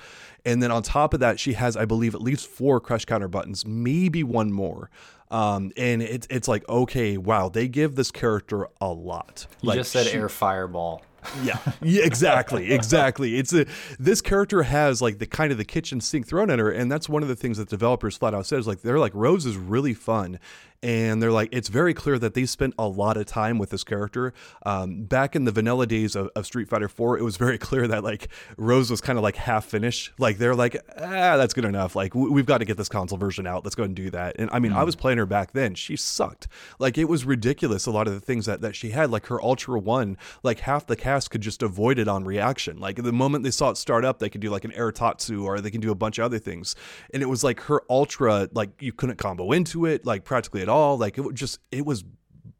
[0.45, 3.27] And then on top of that, she has, I believe, at least four crush counter
[3.27, 4.89] buttons, maybe one more.
[5.31, 9.47] Um, and it's it's like, okay, wow, they give this character a lot.
[9.61, 11.01] You like, just said she, air fireball
[11.43, 13.37] yeah, yeah, exactly, exactly.
[13.37, 13.65] It's a
[13.99, 17.09] this character has like the kind of the kitchen sink thrown at her, and that's
[17.09, 18.67] one of the things that developers flat out says.
[18.67, 20.39] Like they're like Rose is really fun,
[20.83, 23.83] and they're like it's very clear that they spent a lot of time with this
[23.83, 24.33] character.
[24.65, 27.87] Um, back in the vanilla days of, of Street Fighter 4, it was very clear
[27.87, 30.11] that like Rose was kind of like half finished.
[30.19, 31.95] Like they're like, ah, that's good enough.
[31.95, 33.63] Like w- we've got to get this console version out.
[33.63, 34.35] Let's go and do that.
[34.37, 34.77] And I mean, mm.
[34.77, 35.75] I was playing her back then.
[35.75, 36.47] She sucked.
[36.79, 37.85] Like it was ridiculous.
[37.85, 40.85] A lot of the things that that she had, like her Ultra One, like half
[40.85, 42.77] the cast could just avoid it on reaction.
[42.77, 45.45] Like the moment they saw it start up, they could do like an air tatsu
[45.45, 46.75] or they can do a bunch of other things.
[47.13, 50.69] And it was like her Ultra, like you couldn't combo into it, like practically at
[50.69, 50.97] all.
[50.97, 52.03] Like it was just it was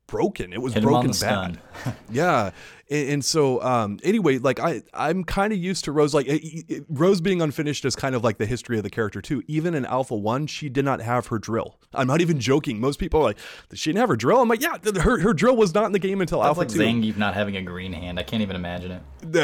[0.08, 0.54] broken.
[0.54, 1.60] It was Hit broken bad.
[2.12, 2.52] yeah.
[2.88, 6.66] And, and, so um, anyway, like I I'm kind of used to Rose like it,
[6.68, 9.42] it, Rose being unfinished is kind of like the history of the character too.
[9.48, 11.80] Even in Alpha 1, she did not have her drill.
[11.96, 12.80] I'm not even joking.
[12.80, 13.40] Most people are like,
[13.74, 14.40] she didn't have her drill?
[14.42, 16.70] I'm like, yeah, her, her drill was not in the game until That's Alpha like
[16.70, 16.78] 2.
[16.78, 18.20] Zangief not having a green hand.
[18.20, 19.02] I can't even imagine it.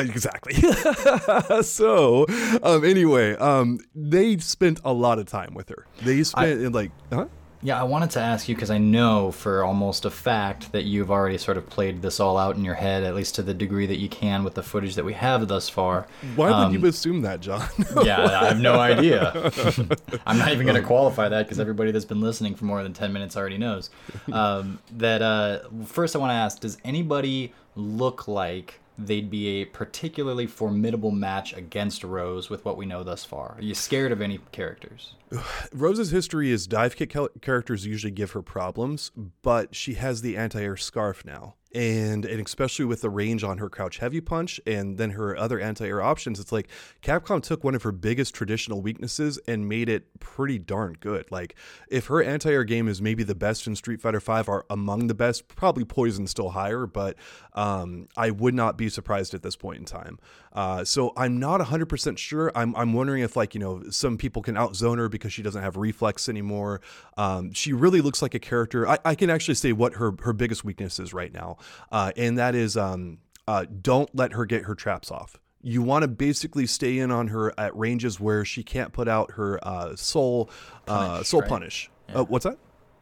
[0.10, 0.54] Exactly.
[1.64, 2.28] so,
[2.62, 5.88] um, anyway, um, they spent a lot of time with her.
[6.04, 7.26] They spent I, like, huh?
[7.64, 11.12] Yeah, I wanted to ask you because I know for almost a fact that you've
[11.12, 13.86] already sort of played this all out in your head, at least to the degree
[13.86, 16.08] that you can with the footage that we have thus far.
[16.36, 17.68] Why um, would you assume that, John?
[18.04, 19.32] yeah, I have no idea.
[20.26, 22.94] I'm not even going to qualify that because everybody that's been listening for more than
[22.94, 23.90] 10 minutes already knows.
[24.32, 29.66] Um, that uh, first, I want to ask Does anybody look like they'd be a
[29.66, 33.56] particularly formidable match against Rose with what we know thus far?
[33.58, 35.14] Are you scared of any characters?
[35.74, 40.62] Rose's history is dive kick characters usually give her problems, but she has the anti
[40.62, 41.56] air scarf now.
[41.74, 45.58] And and especially with the range on her crouch heavy punch and then her other
[45.58, 46.68] anti-air options it's like
[47.02, 51.32] capcom took one of her biggest traditional weaknesses and made it pretty darn good.
[51.32, 51.56] Like
[51.88, 55.14] if her anti-air game is maybe the best in street fighter 5 are among the
[55.14, 57.16] best probably poison still higher but
[57.54, 60.20] um, i would not be surprised at this point in time.
[60.52, 62.52] Uh, so i'm not 100% sure.
[62.54, 65.62] I'm, I'm wondering if like you know some people can outzone her because she doesn't
[65.62, 66.82] have reflex anymore
[67.18, 70.34] um, she really looks like a character I, I can actually say what her her
[70.34, 71.58] biggest weakness is right now
[71.92, 75.38] uh, and that is um, uh, don't let her get her traps off.
[75.62, 79.32] You want to basically stay in on her at ranges where she can't put out
[79.32, 80.50] her uh, soul
[80.88, 81.50] uh, punish, soul right?
[81.50, 81.92] punish.
[82.10, 82.16] Yeah.
[82.20, 82.58] Uh, what's that?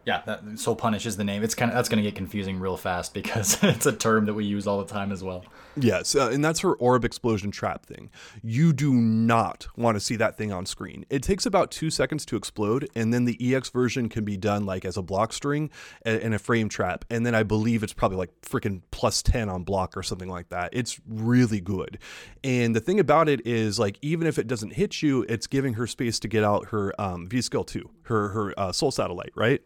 [0.05, 1.43] Yeah, that, soul punish is the name.
[1.43, 4.33] It's kind of that's going to get confusing real fast because it's a term that
[4.33, 5.45] we use all the time as well.
[5.75, 8.09] Yes, uh, and that's her orb explosion trap thing.
[8.41, 11.05] You do not want to see that thing on screen.
[11.09, 14.65] It takes about two seconds to explode, and then the EX version can be done
[14.65, 15.69] like as a block string
[16.03, 17.05] and a frame trap.
[17.09, 20.49] And then I believe it's probably like freaking plus 10 on block or something like
[20.49, 20.71] that.
[20.73, 21.99] It's really good.
[22.43, 25.75] And the thing about it is, like, even if it doesn't hit you, it's giving
[25.75, 29.31] her space to get out her um, V skill 2, her, her uh, soul satellite,
[29.35, 29.61] right?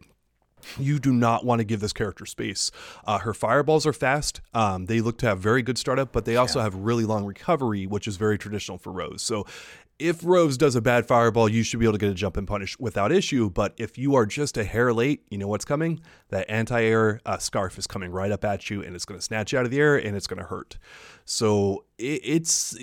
[0.77, 2.71] You do not want to give this character space.
[3.05, 4.41] Uh, her fireballs are fast.
[4.53, 6.63] Um, they look to have very good startup, but they also yeah.
[6.63, 9.21] have really long recovery, which is very traditional for Rose.
[9.21, 9.45] So
[9.99, 12.47] if Rose does a bad fireball, you should be able to get a jump and
[12.47, 13.49] punish without issue.
[13.49, 16.01] But if you are just a hair late, you know what's coming?
[16.29, 19.23] That anti air uh, scarf is coming right up at you and it's going to
[19.23, 20.77] snatch you out of the air and it's going to hurt.
[21.25, 22.75] So it, it's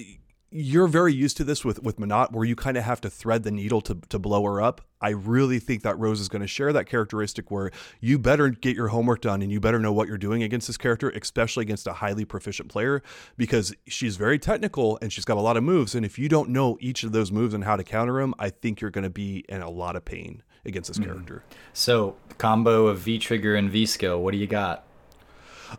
[0.51, 3.45] you're very used to this with with Menat, where you kind of have to thread
[3.45, 4.83] the needle to to blow her up.
[5.01, 8.77] I really think that Rose is going to share that characteristic where you better get
[8.77, 11.87] your homework done and you better know what you're doing against this character, especially against
[11.87, 13.03] a highly proficient player,
[13.39, 15.95] because she's very technical and she's got a lot of moves.
[15.95, 18.51] And if you don't know each of those moves and how to counter them, I
[18.51, 21.11] think you're going to be in a lot of pain against this mm-hmm.
[21.11, 21.45] character.
[21.73, 24.23] So combo of V trigger and V skill.
[24.23, 24.85] What do you got?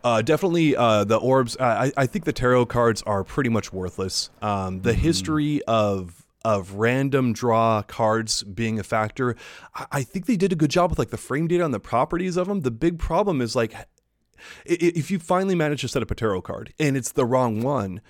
[0.04, 1.58] Uh, definitely uh, the orbs.
[1.60, 4.30] I, I think the tarot cards are pretty much worthless.
[4.42, 5.02] Um, the mm-hmm.
[5.02, 9.36] history of of random draw cards being a factor,
[9.76, 11.80] I, I think they did a good job with like the frame data and the
[11.80, 12.62] properties of them.
[12.62, 13.76] The big problem is like
[14.66, 18.02] if you finally manage to set up a tarot card and it's the wrong one,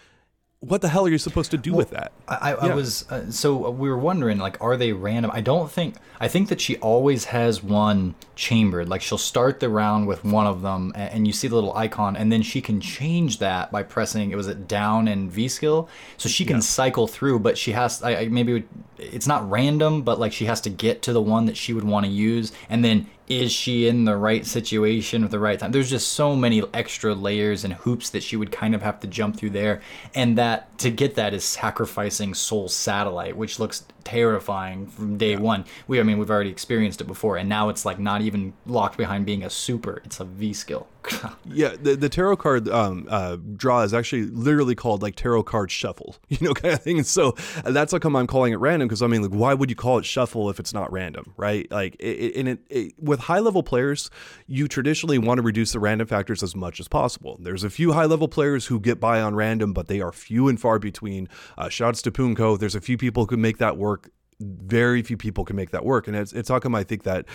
[0.62, 2.12] what the hell are you supposed to do well, with that?
[2.28, 2.76] I, I, yeah.
[2.76, 5.32] Was uh, so we were wondering like, are they random?
[5.34, 5.95] I don't think.
[6.19, 8.88] I think that she always has one chambered.
[8.88, 11.76] Like she'll start the round with one of them, and, and you see the little
[11.76, 14.30] icon, and then she can change that by pressing.
[14.30, 16.62] It was it down and V skill, so she can yeah.
[16.62, 17.39] cycle through.
[17.39, 18.04] But she has.
[18.04, 18.63] I, I maybe
[19.00, 21.86] it's not random, but like she has to get to the one that she would
[21.86, 25.72] want to use, and then is she in the right situation with the right time?
[25.72, 29.08] There's just so many extra layers and hoops that she would kind of have to
[29.08, 29.82] jump through there.
[30.13, 35.39] And that to get that is sacrificing Soul Satellite, which looks terrifying from day yeah.
[35.39, 35.65] one.
[35.88, 38.98] We, I mean, we've already experienced it before, and now it's like not even locked
[38.98, 40.88] behind being a super; it's a V skill.
[41.45, 45.71] yeah, the, the tarot card um, uh, draw is actually literally called like tarot card
[45.71, 46.97] shuffle, you know, kind of thing.
[46.97, 47.33] And so
[47.63, 49.97] that's how come I'm calling it random because I mean, like, why would you call
[49.97, 51.69] it shuffle if it's not random, right?
[51.71, 54.09] Like, it, and it, it with high level players,
[54.47, 57.37] you traditionally want to reduce the random factors as much as possible.
[57.39, 60.47] There's a few high level players who get by on random, but they are few
[60.47, 61.27] and far between.
[61.57, 62.57] Uh, shouts to Punko.
[62.57, 64.09] There's a few people who can make that work
[64.41, 66.08] very few people can make that work.
[66.08, 67.25] And it's, it's how come I think that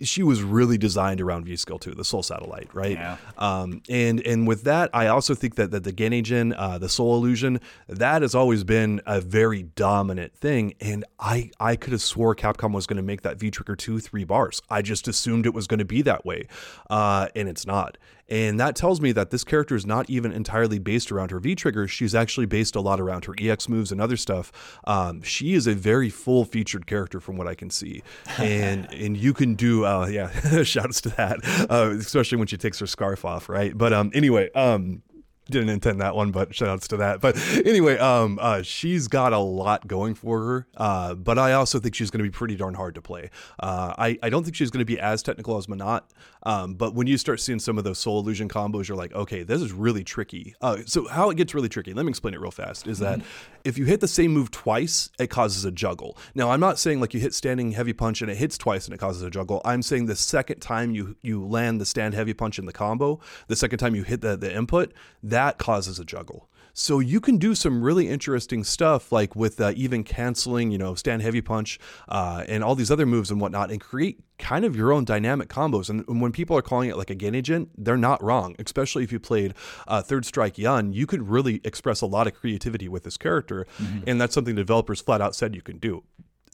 [0.00, 2.92] she was really designed around V Skill 2, the Soul Satellite, right?
[2.92, 3.16] Yeah.
[3.38, 7.16] Um, and and with that, I also think that, that the Genei uh, the Soul
[7.16, 10.74] Illusion, that has always been a very dominant thing.
[10.80, 14.00] And I, I could have swore Capcom was going to make that V Trigger 2
[14.00, 14.62] three bars.
[14.70, 16.46] I just assumed it was going to be that way.
[16.88, 17.98] Uh, and it's not.
[18.28, 21.54] And that tells me that this character is not even entirely based around her V
[21.54, 21.86] trigger.
[21.86, 24.80] She's actually based a lot around her EX moves and other stuff.
[24.86, 28.02] Um, she is a very full featured character from what I can see.
[28.38, 31.38] And and you can do, uh, yeah, shouts to that,
[31.70, 33.76] uh, especially when she takes her scarf off, right?
[33.76, 35.02] But um, anyway, um,
[35.50, 37.20] didn't intend that one, but shoutouts to that.
[37.20, 40.66] But anyway, um, uh, she's got a lot going for her.
[40.76, 43.30] Uh, but I also think she's going to be pretty darn hard to play.
[43.60, 46.02] Uh, I, I don't think she's going to be as technical as Menat.
[46.44, 49.42] Um, but when you start seeing some of those soul illusion combos, you're like, okay,
[49.42, 50.54] this is really tricky.
[50.60, 53.18] Uh, so how it gets really tricky, let me explain it real fast, is that
[53.18, 53.58] mm-hmm.
[53.64, 56.16] if you hit the same move twice, it causes a juggle.
[56.34, 58.94] Now, I'm not saying like you hit standing heavy punch and it hits twice and
[58.94, 59.62] it causes a juggle.
[59.64, 63.20] I'm saying the second time you, you land the stand heavy punch in the combo,
[63.48, 64.92] the second time you hit the, the input,
[65.34, 66.48] that causes a juggle.
[66.76, 70.96] So you can do some really interesting stuff, like with uh, even canceling, you know,
[70.96, 74.74] stand heavy punch uh, and all these other moves and whatnot, and create kind of
[74.74, 75.88] your own dynamic combos.
[75.88, 78.56] And, when people are calling it like a Genei they're not wrong.
[78.58, 79.54] Especially if you played
[79.86, 83.68] uh, Third Strike Yun, you could really express a lot of creativity with this character,
[83.78, 84.00] mm-hmm.
[84.08, 86.02] and that's something developers flat out said you can do.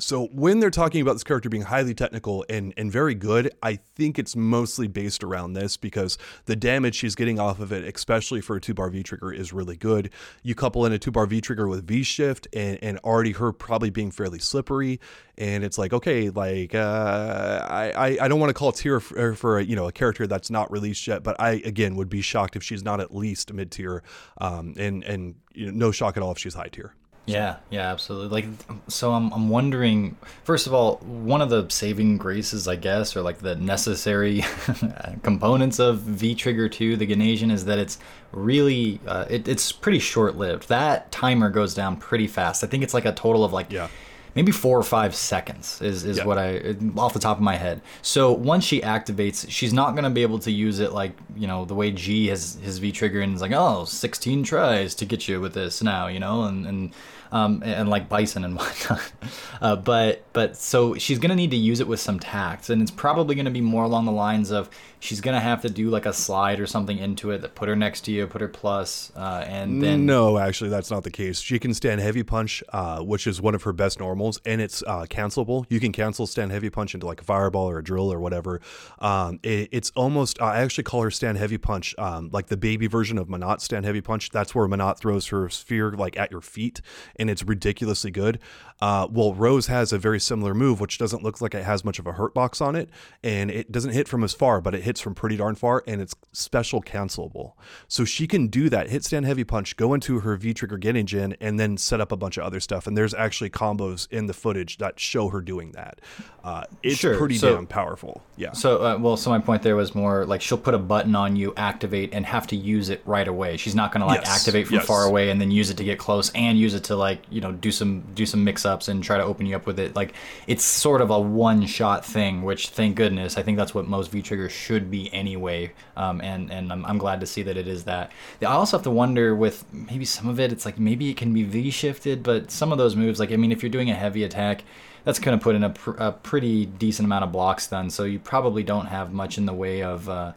[0.03, 3.77] So when they're talking about this character being highly technical and and very good, I
[3.77, 8.41] think it's mostly based around this because the damage she's getting off of it, especially
[8.41, 10.11] for a two bar V trigger, is really good.
[10.43, 13.53] You couple in a two bar V trigger with V shift and and already her
[13.53, 15.01] probably being fairly slippery,
[15.37, 19.59] and it's like okay, like uh, I I don't want to call tier for, for
[19.59, 22.57] a, you know a character that's not released yet, but I again would be shocked
[22.57, 24.03] if she's not at least mid tier,
[24.41, 26.95] um, and and you know, no shock at all if she's high tier.
[27.31, 28.43] Yeah, yeah, absolutely.
[28.43, 28.51] Like,
[28.89, 30.17] so I'm, I'm wondering.
[30.45, 34.43] First of all, one of the saving graces, I guess, or like the necessary
[35.23, 37.99] components of V Trigger 2, the Genei, is that it's
[38.33, 40.69] really, uh, it, it's pretty short lived.
[40.69, 42.65] That timer goes down pretty fast.
[42.65, 43.71] I think it's like a total of like.
[43.71, 43.89] Yeah
[44.35, 47.81] maybe four or five seconds is, is what I off the top of my head.
[48.03, 51.65] So once she activates, she's not gonna be able to use it like you know
[51.65, 55.29] the way G has his V trigger and is like oh 16 tries to get
[55.29, 56.93] you with this now you know and and
[57.33, 59.13] um, and, like bison and whatnot.
[59.61, 62.91] Uh, but but so she's gonna need to use it with some tact, and it's
[62.91, 66.13] probably gonna be more along the lines of she's gonna have to do like a
[66.13, 69.45] slide or something into it that put her next to you, put her plus, uh,
[69.47, 71.41] and then no, actually that's not the case.
[71.41, 74.83] She can stand heavy punch, uh, which is one of her best normals, and it's
[74.87, 75.67] uh, cancelable.
[75.69, 78.61] You can cancel stand heavy punch into like a fireball or a drill or whatever.
[78.99, 82.87] Um, it, it's almost I actually call her stand heavy punch, um, like the baby
[82.87, 84.31] version of Menat stand heavy punch.
[84.31, 86.81] That's where Menat throws her sphere like at your feet
[87.21, 88.41] and it's ridiculously good.
[88.81, 91.99] Uh, well, Rose has a very similar move, which doesn't look like it has much
[91.99, 92.89] of a hurt box on it,
[93.23, 96.01] and it doesn't hit from as far, but it hits from pretty darn far, and
[96.01, 97.53] it's special cancelable.
[97.89, 100.97] So she can do that, hit stand heavy punch, go into her V trigger get
[100.97, 102.87] engine, and then set up a bunch of other stuff.
[102.87, 106.01] And there's actually combos in the footage that show her doing that.
[106.43, 108.23] Uh, it's Sure, pretty so- damn powerful.
[108.37, 108.53] Yeah.
[108.53, 111.37] So, uh, well, so my point there was more like she'll put a button on
[111.37, 113.59] you, activate, and have to use it right away.
[113.59, 114.87] She's not going to like Yes, activate from yes.
[114.87, 117.43] far away and then use it to get close, and use it to like you
[117.43, 119.95] know do some do some mix ups and try to open you up with it.
[119.95, 120.15] Like
[120.47, 123.37] it's sort of a one shot thing, which thank goodness.
[123.37, 125.73] I think that's what most V triggers should be anyway.
[125.97, 128.11] Um, and and I'm, I'm glad to see that it is that.
[128.41, 131.35] I also have to wonder with maybe some of it, it's like maybe it can
[131.35, 133.95] be V shifted, but some of those moves, like I mean, if you're doing a
[133.95, 134.65] heavy attack
[135.05, 138.05] that's going to put in a, pr- a pretty decent amount of blocks then so
[138.05, 140.33] you probably don't have much in the way of uh,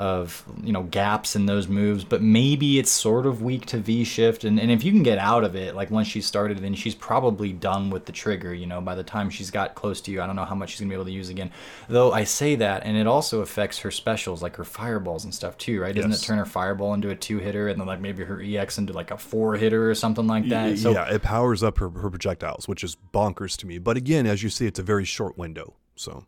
[0.00, 4.02] of you know gaps in those moves but maybe it's sort of weak to v
[4.02, 6.74] shift and, and if you can get out of it like once she started then
[6.74, 10.10] she's probably done with the trigger you know by the time she's got close to
[10.10, 11.50] you i don't know how much she's going to be able to use again
[11.88, 15.58] though i say that and it also affects her specials like her fireballs and stuff
[15.58, 16.22] too right doesn't Yes.
[16.22, 18.94] it turn her fireball into a two hitter and then like maybe her ex into
[18.94, 22.08] like a four hitter or something like that so yeah, it powers up her, her
[22.08, 23.76] projectiles, which is bonkers to me.
[23.78, 25.74] But again, as you see, it's a very short window.
[25.94, 26.24] So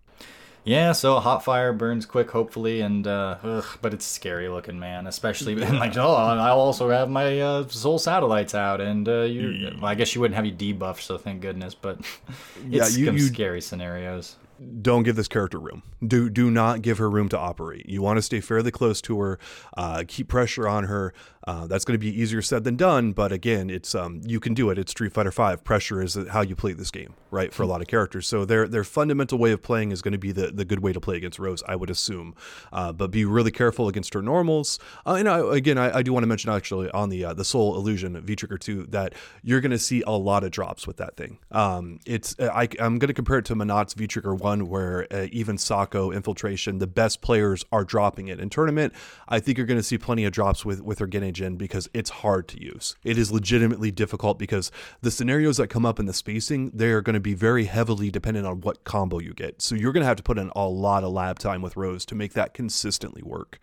[0.64, 5.08] Yeah, so hot fire burns quick, hopefully, and uh, ugh, but it's scary looking, man.
[5.08, 9.72] Especially and like, oh, I'll also have my uh, soul satellites out, and uh, you.
[9.76, 11.74] Well, I guess you wouldn't have you debuffed, so thank goodness.
[11.74, 11.98] But
[12.68, 14.36] Yeah, you- some you- scary scenarios.
[14.80, 15.82] Don't give this character room.
[16.06, 17.88] Do do not give her room to operate.
[17.88, 19.38] You want to stay fairly close to her,
[19.76, 21.14] uh, keep pressure on her.
[21.44, 24.54] Uh, that's going to be easier said than done, but again, it's um, you can
[24.54, 24.78] do it.
[24.78, 25.64] It's Street Fighter Five.
[25.64, 27.52] Pressure is how you play this game, right?
[27.52, 30.18] For a lot of characters, so their their fundamental way of playing is going to
[30.18, 32.34] be the the good way to play against Rose, I would assume.
[32.72, 34.78] Uh, but be really careful against her normals.
[35.04, 37.44] Uh, and I, again, I, I do want to mention actually on the uh, the
[37.44, 40.98] Soul Illusion V Trigger Two that you're going to see a lot of drops with
[40.98, 41.38] that thing.
[41.50, 45.26] Um, it's I, I'm going to compare it to Menat's V Trigger One, where uh,
[45.32, 48.92] even Sako Infiltration, the best players are dropping it in tournament.
[49.28, 52.10] I think you're going to see plenty of drops with with her Gen because it's
[52.10, 52.96] hard to use.
[53.04, 57.00] It is legitimately difficult because the scenarios that come up in the spacing they are
[57.00, 59.62] going to be very heavily dependent on what combo you get.
[59.62, 62.04] So you're going to have to put in a lot of lab time with Rose
[62.06, 63.58] to make that consistently work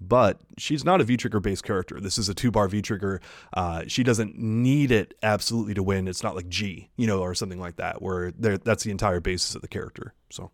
[0.00, 2.00] but she's not a V trigger based character.
[2.00, 3.20] This is a two bar V trigger.
[3.52, 6.08] Uh, she doesn't need it absolutely to win.
[6.08, 9.54] It's not like G, you know, or something like that, where that's the entire basis
[9.54, 10.14] of the character.
[10.30, 10.50] So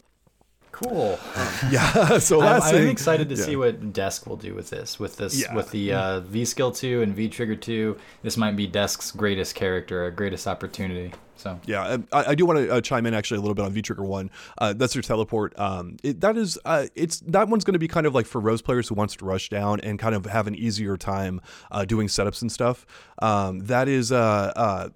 [0.77, 1.19] Cool.
[1.71, 2.19] yeah.
[2.19, 3.45] so I'm, I'm thing, excited to yeah.
[3.45, 5.01] see what Desk will do with this.
[5.01, 5.55] With this, Yeah.
[5.55, 9.55] with the uh, V Skill two and V Trigger two, this might be Desk's greatest
[9.55, 11.15] character, or greatest opportunity.
[11.37, 13.73] So Yeah, I, I do want to uh, chime in actually a little bit on
[13.73, 14.31] V Trigger One.
[14.59, 15.59] Uh, that's your teleport.
[15.59, 18.39] Um, it, that is, uh, it's that one's going to be kind of like for
[18.39, 21.87] Rose players who wants to rush down and kind of have an easier time uh,
[21.87, 22.85] doing setups and stuff.
[23.23, 24.89] Um, that is, uh, uh,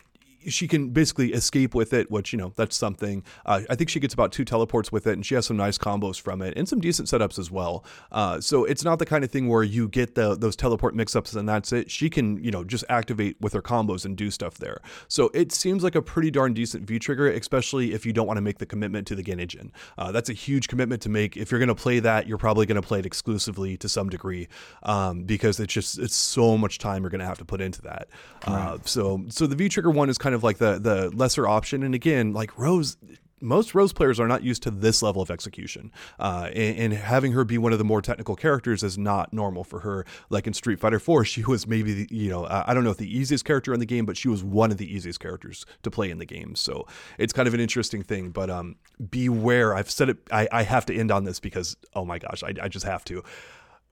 [0.46, 3.22] she can basically escape with it, which you know that's something.
[3.46, 5.78] Uh, I think she gets about two teleports with it, and she has some nice
[5.78, 7.84] combos from it, and some decent setups as well.
[8.12, 11.34] Uh, so it's not the kind of thing where you get the those teleport mix-ups
[11.34, 11.90] and that's it.
[11.90, 14.80] She can you know just activate with her combos and do stuff there.
[15.08, 18.36] So it seems like a pretty darn decent V trigger, especially if you don't want
[18.38, 19.70] to make the commitment to the Genijin.
[19.98, 21.36] Uh, that's a huge commitment to make.
[21.36, 24.08] If you're going to play that, you're probably going to play it exclusively to some
[24.08, 24.48] degree
[24.82, 27.82] um, because it's just it's so much time you're going to have to put into
[27.82, 28.08] that.
[28.46, 31.82] Uh, so so the V trigger one is kind of like the the lesser option,
[31.82, 32.96] and again, like Rose.
[33.42, 37.32] Most Rose players are not used to this level of execution, uh, and, and having
[37.32, 40.04] her be one of the more technical characters is not normal for her.
[40.28, 42.98] Like in Street Fighter 4, she was maybe the, you know I don't know if
[42.98, 45.90] the easiest character in the game, but she was one of the easiest characters to
[45.90, 46.54] play in the game.
[46.54, 48.28] So it's kind of an interesting thing.
[48.28, 48.76] But um,
[49.08, 49.74] beware.
[49.74, 50.18] I've said it.
[50.30, 53.04] I, I have to end on this because oh my gosh, I, I just have
[53.04, 53.24] to.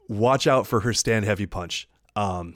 [0.08, 1.88] Watch out for her stand heavy punch.
[2.16, 2.54] Um,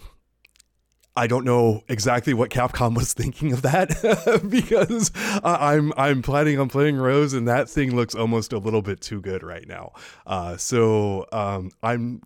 [1.14, 5.10] I don't know exactly what Capcom was thinking of that because
[5.44, 9.00] I- I'm I'm planning on playing Rose and that thing looks almost a little bit
[9.00, 9.92] too good right now.
[10.26, 12.22] Uh, so um, I'm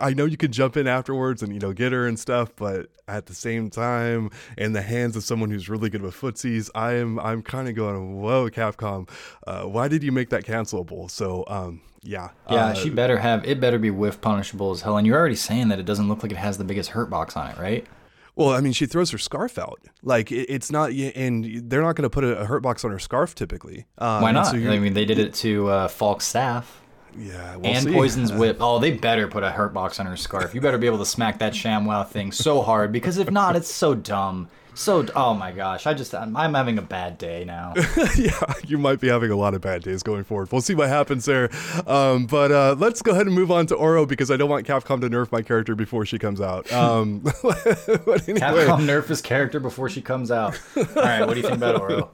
[0.00, 2.88] I know you can jump in afterwards and you know get her and stuff, but
[3.06, 6.94] at the same time, in the hands of someone who's really good with footsies, I
[6.94, 9.08] am I'm kind of going whoa Capcom,
[9.46, 11.10] uh, why did you make that cancelable?
[11.10, 13.60] So um, yeah, yeah, uh, she better have it.
[13.60, 14.96] Better be whiff punishable as hell.
[14.96, 17.36] And you're already saying that it doesn't look like it has the biggest hurt box
[17.36, 17.86] on it, right?
[18.40, 19.80] Well, I mean, she throws her scarf out.
[20.02, 22.90] Like it, it's not, and they're not going to put a, a hurt box on
[22.90, 23.84] her scarf typically.
[23.98, 24.46] Um, Why not?
[24.46, 26.80] so I mean, they did it to uh, Falke's staff.
[27.14, 27.92] yeah, we'll and see.
[27.92, 28.56] Poison's whip.
[28.60, 30.54] Oh, they better put a hurt box on her scarf.
[30.54, 33.70] You better be able to smack that ShamWow thing so hard because if not, it's
[33.70, 34.48] so dumb.
[34.80, 37.74] So, oh my gosh, I just I'm, I'm having a bad day now.
[38.16, 40.50] yeah, you might be having a lot of bad days going forward.
[40.50, 41.50] We'll see what happens there.
[41.86, 44.66] Um, but uh, let's go ahead and move on to Oro because I don't want
[44.66, 46.66] Capcom to nerf my character before she comes out.
[46.80, 48.40] Um, but anyway.
[48.40, 50.58] Capcom nerf his character before she comes out.
[50.76, 52.10] All right, what do you think about Oro?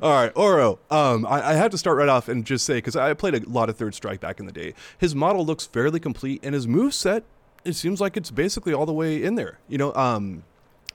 [0.00, 0.78] All right, Oro.
[0.90, 3.46] Um, I, I have to start right off and just say because I played a
[3.46, 4.72] lot of Third Strike back in the day.
[4.96, 7.24] His model looks fairly complete, and his move set
[7.64, 9.58] it seems like it's basically all the way in there.
[9.68, 10.44] You know, um,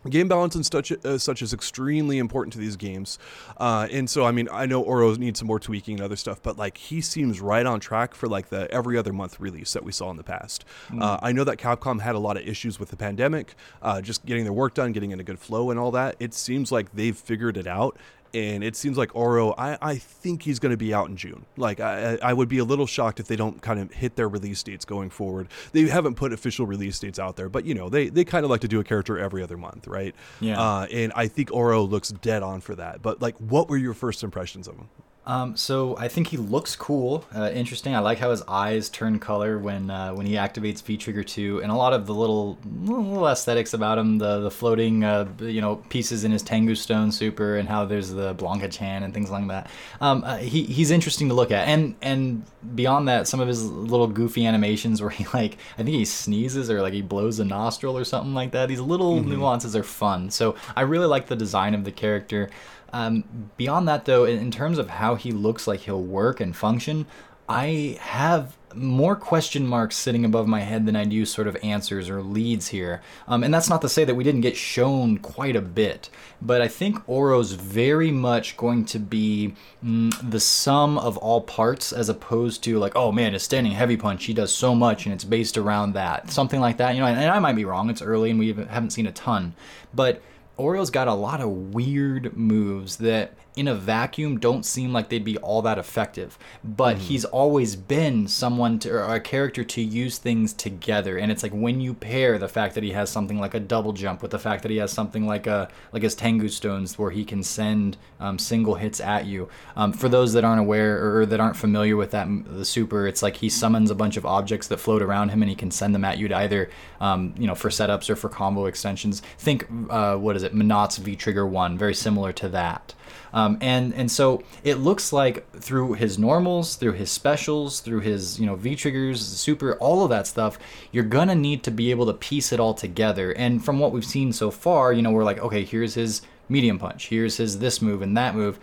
[0.08, 3.20] game balance and such uh, such is extremely important to these games.
[3.58, 6.42] Uh, and so i mean i know oro needs some more tweaking and other stuff
[6.44, 9.84] but like he seems right on track for like the every other month release that
[9.84, 10.66] we saw in the past.
[10.90, 11.02] Mm.
[11.02, 14.26] uh, i know that capcom had a lot of issues with the pandemic uh, just
[14.26, 16.16] getting their work done getting in a good flow and all that.
[16.20, 17.98] It seems like they've figured it out
[18.34, 19.54] and it seems like Oro.
[19.58, 21.46] I, I think he's going to be out in June.
[21.56, 24.28] Like I, I would be a little shocked if they don't kind of hit their
[24.28, 25.48] release dates going forward.
[25.72, 28.50] They haven't put official release dates out there, but you know they they kind of
[28.50, 30.16] like to do a character every other month, right?
[30.40, 30.62] Yeah.
[30.62, 33.02] Uh, and I think Oro looks dead on for that.
[33.02, 34.90] But like, what were your first impressions of him?
[35.28, 37.94] Um, so I think he looks cool, uh, interesting.
[37.94, 41.62] I like how his eyes turn color when uh, when he activates V Trigger two,
[41.62, 45.60] and a lot of the little little aesthetics about him, the the floating uh, you
[45.60, 49.30] know pieces in his Tengu Stone super, and how there's the Blanka Chan and things
[49.30, 49.70] like that.
[50.00, 53.66] Um, uh, he he's interesting to look at, and and beyond that, some of his
[53.66, 57.46] little goofy animations where he like I think he sneezes or like he blows a
[57.46, 58.70] nostril or something like that.
[58.70, 59.32] These little mm-hmm.
[59.32, 60.30] nuances are fun.
[60.30, 62.50] So I really like the design of the character.
[62.98, 67.06] Um, beyond that, though, in, terms of how he looks like he'll work and function,
[67.48, 72.10] I have more question marks sitting above my head than I do sort of answers
[72.10, 73.04] or leads here.
[73.28, 76.10] Um, and that's not to say that we didn't get shown quite a bit,
[76.42, 79.54] but I think Oro's very much going to be
[79.86, 83.96] mm, the sum of all parts as opposed to like, oh man, a standing heavy
[83.96, 86.32] punch, he does so much and it's based around that.
[86.32, 88.54] Something like that, you know, and, and I might be wrong, it's early and we
[88.54, 89.54] haven't seen a ton,
[89.94, 90.20] but
[90.58, 95.24] Oro's got a lot of weird moves that in a vacuum don't seem like they'd
[95.24, 96.38] be all that effective.
[96.64, 97.00] But mm.
[97.00, 101.18] he's always been someone to, or a character to use things together.
[101.18, 103.94] And it's like when you pair the fact that he has something like a double
[103.94, 107.12] jump with the fact that he has something like a like his Tengu stones where
[107.12, 109.50] he can send um, single hits at you.
[109.76, 113.24] Um, for those that aren't aware or that aren't familiar with that the super, it's
[113.24, 115.96] like he summons a bunch of objects that float around him and he can send
[115.96, 116.70] them at you to either
[117.02, 119.22] um, you know for setups or for combo extensions.
[119.40, 120.54] Think uh, what is it?
[120.54, 122.94] Menat's V Trigger one, very similar to that.
[123.34, 128.40] Um, and and so it looks like through his normals, through his specials, through his
[128.40, 130.58] you know V triggers, super, all of that stuff,
[130.92, 133.32] you're gonna need to be able to piece it all together.
[133.32, 136.80] And from what we've seen so far, you know, we're like, okay, here's his medium
[136.80, 138.60] punch, here's his this move and that move.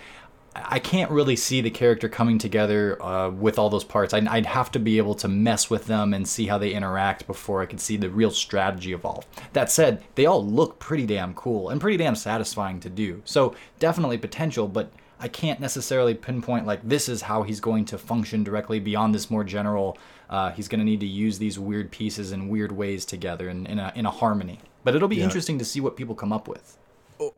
[0.56, 4.14] I can't really see the character coming together uh, with all those parts.
[4.14, 7.26] I'd, I'd, have to be able to mess with them and see how they interact
[7.26, 9.26] before I could see the real strategy evolve.
[9.52, 13.20] That said, they all look pretty damn cool and pretty damn satisfying to do.
[13.24, 17.98] So definitely potential, but I can't necessarily pinpoint like this is how he's going to
[17.98, 19.98] function directly beyond this more general.
[20.30, 23.66] Uh, he's going to need to use these weird pieces in weird ways together in,
[23.66, 24.60] in, a, in a harmony.
[24.84, 25.24] But it'll be yeah.
[25.24, 26.78] interesting to see what people come up with.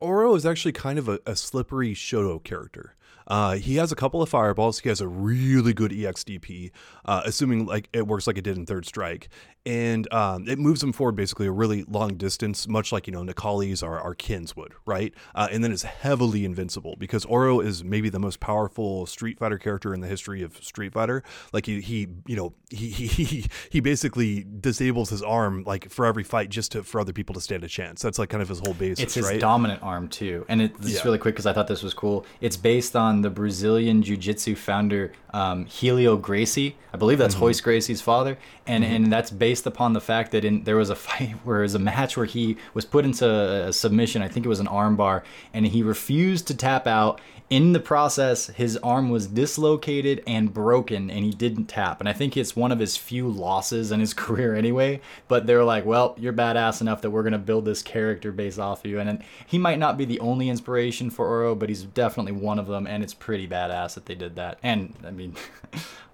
[0.00, 2.94] Oro is actually kind of a, a slippery Shoto character.
[3.26, 4.80] Uh, he has a couple of fireballs.
[4.80, 6.70] He has a really good EXDP,
[7.06, 9.28] uh, assuming like it works like it did in Third Strike,
[9.64, 13.22] and um, it moves him forward basically a really long distance, much like you know
[13.22, 15.14] Necalli's or our Kins would, right?
[15.34, 19.58] Uh, and then is heavily invincible because Oro is maybe the most powerful Street Fighter
[19.58, 21.22] character in the history of Street Fighter.
[21.52, 26.24] Like he, he you know, he he he basically disables his arm like for every
[26.24, 28.02] fight just to for other people to stand a chance.
[28.02, 29.02] That's like kind of his whole basis.
[29.02, 29.40] It's his right?
[29.40, 31.02] dominant arm too, and it's yeah.
[31.04, 32.26] really quick because I thought this was cool.
[32.40, 36.76] It's based on the Brazilian Jiu-Jitsu founder um, Helio Gracie.
[36.96, 37.44] I believe that's mm-hmm.
[37.44, 38.94] Royce Gracie's father, and mm-hmm.
[38.94, 41.74] and that's based upon the fact that in there was a fight where it was
[41.74, 44.22] a match where he was put into a submission.
[44.22, 45.22] I think it was an armbar,
[45.52, 47.20] and he refused to tap out.
[47.48, 52.00] In the process, his arm was dislocated and broken, and he didn't tap.
[52.00, 55.00] And I think it's one of his few losses in his career anyway.
[55.28, 58.84] But they're like, well, you're badass enough that we're gonna build this character based off
[58.84, 58.98] of you.
[58.98, 62.58] And, and he might not be the only inspiration for Oro, but he's definitely one
[62.58, 64.58] of them, and it's pretty badass that they did that.
[64.62, 65.36] And I mean,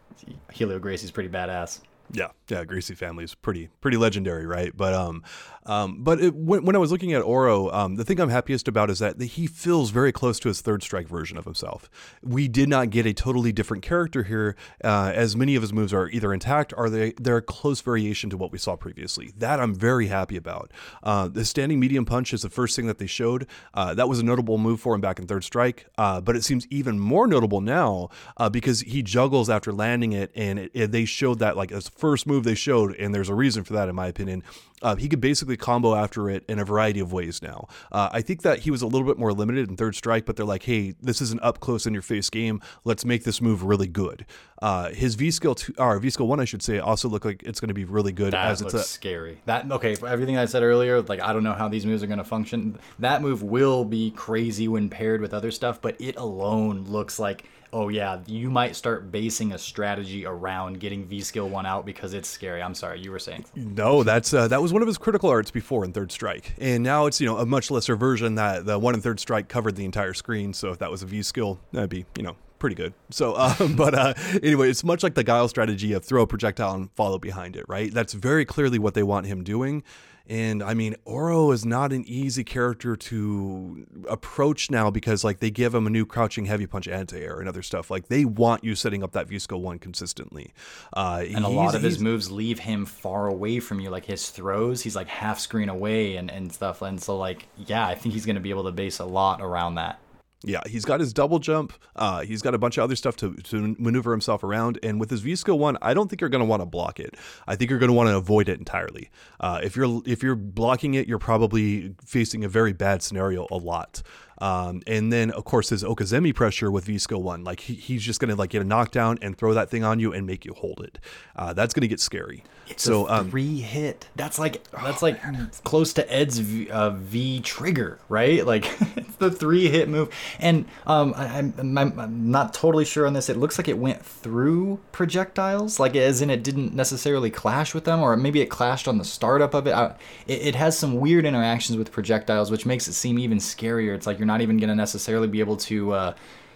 [0.52, 1.80] Helio Gracie's pretty badass.
[2.10, 4.76] Yeah, yeah, Gracie family is pretty pretty legendary, right?
[4.76, 5.22] But um,
[5.64, 8.66] um, but it, when, when I was looking at Oro, um, the thing I'm happiest
[8.68, 11.88] about is that he feels very close to his third strike version of himself.
[12.22, 15.92] We did not get a totally different character here, uh, as many of his moves
[15.92, 19.32] are either intact or they they're a close variation to what we saw previously.
[19.36, 20.72] That I'm very happy about.
[21.02, 23.46] Uh, the standing medium punch is the first thing that they showed.
[23.72, 26.44] Uh, that was a notable move for him back in third strike, uh, but it
[26.44, 30.92] seems even more notable now uh, because he juggles after landing it, and it, it,
[30.92, 33.88] they showed that like his first move they showed, and there's a reason for that,
[33.88, 34.42] in my opinion.
[34.82, 37.68] Uh, he could basically combo after it in a variety of ways now.
[37.92, 40.34] Uh, I think that he was a little bit more limited in Third Strike, but
[40.34, 42.60] they're like, hey, this is an up close in your face game.
[42.84, 44.26] Let's make this move really good.
[44.60, 47.42] Uh, his V skill two, or V skill one, I should say, also look like
[47.44, 48.32] it's going to be really good.
[48.32, 49.40] That as looks it's a, scary.
[49.46, 49.94] That okay?
[49.94, 52.24] For everything I said earlier, like I don't know how these moves are going to
[52.24, 52.78] function.
[52.98, 57.44] That move will be crazy when paired with other stuff, but it alone looks like
[57.72, 62.14] oh yeah, you might start basing a strategy around getting V skill one out because
[62.14, 62.62] it's scary.
[62.62, 63.46] I'm sorry, you were saying.
[63.54, 66.82] No, that's uh, that was one of his critical arts before in Third Strike, and
[66.82, 69.76] now it's you know a much lesser version that the one in Third Strike covered
[69.76, 70.52] the entire screen.
[70.52, 72.94] So if that was a V skill, that'd be you know pretty good.
[73.10, 76.74] So, um, but uh, anyway, it's much like the Guile strategy of throw a projectile
[76.74, 77.92] and follow behind it, right?
[77.92, 79.82] That's very clearly what they want him doing.
[80.28, 85.50] And I mean, Oro is not an easy character to approach now because like they
[85.50, 87.90] give him a new crouching heavy punch anti-air and other stuff.
[87.90, 90.52] Like they want you setting up that V skill one consistently.
[90.92, 93.90] Uh, and a lot of his moves leave him far away from you.
[93.90, 96.82] Like his throws, he's like half screen away and, and stuff.
[96.82, 99.40] And so like, yeah, I think he's going to be able to base a lot
[99.40, 99.98] around that.
[100.44, 101.72] Yeah, he's got his double jump.
[101.94, 104.78] Uh, he's got a bunch of other stuff to, to maneuver himself around.
[104.82, 106.98] And with his V skill one, I don't think you're going to want to block
[106.98, 107.16] it.
[107.46, 109.10] I think you're going to want to avoid it entirely.
[109.40, 113.56] Uh, if you're if you're blocking it, you're probably facing a very bad scenario a
[113.56, 114.02] lot.
[114.42, 118.02] Um, and then of course his Okizeme pressure with V skill one, like he, he's
[118.02, 120.52] just gonna like get a knockdown and throw that thing on you and make you
[120.52, 120.98] hold it.
[121.36, 122.42] Uh, that's gonna get scary.
[122.68, 124.08] It's so a um, three um, hit.
[124.16, 125.20] That's like that's like
[125.64, 128.44] close to Ed's v, uh, v trigger, right?
[128.44, 128.64] Like
[128.96, 130.10] it's the three hit move.
[130.38, 133.28] And um, I, am I'm, I'm not totally sure on this.
[133.28, 137.84] It looks like it went through projectiles, like as in it didn't necessarily clash with
[137.84, 139.72] them, or maybe it clashed on the startup of it.
[139.72, 139.94] I,
[140.26, 143.94] it, it has some weird interactions with projectiles, which makes it seem even scarier.
[143.94, 145.92] It's like you're not even going to necessarily be able to.
[145.92, 146.14] Uh,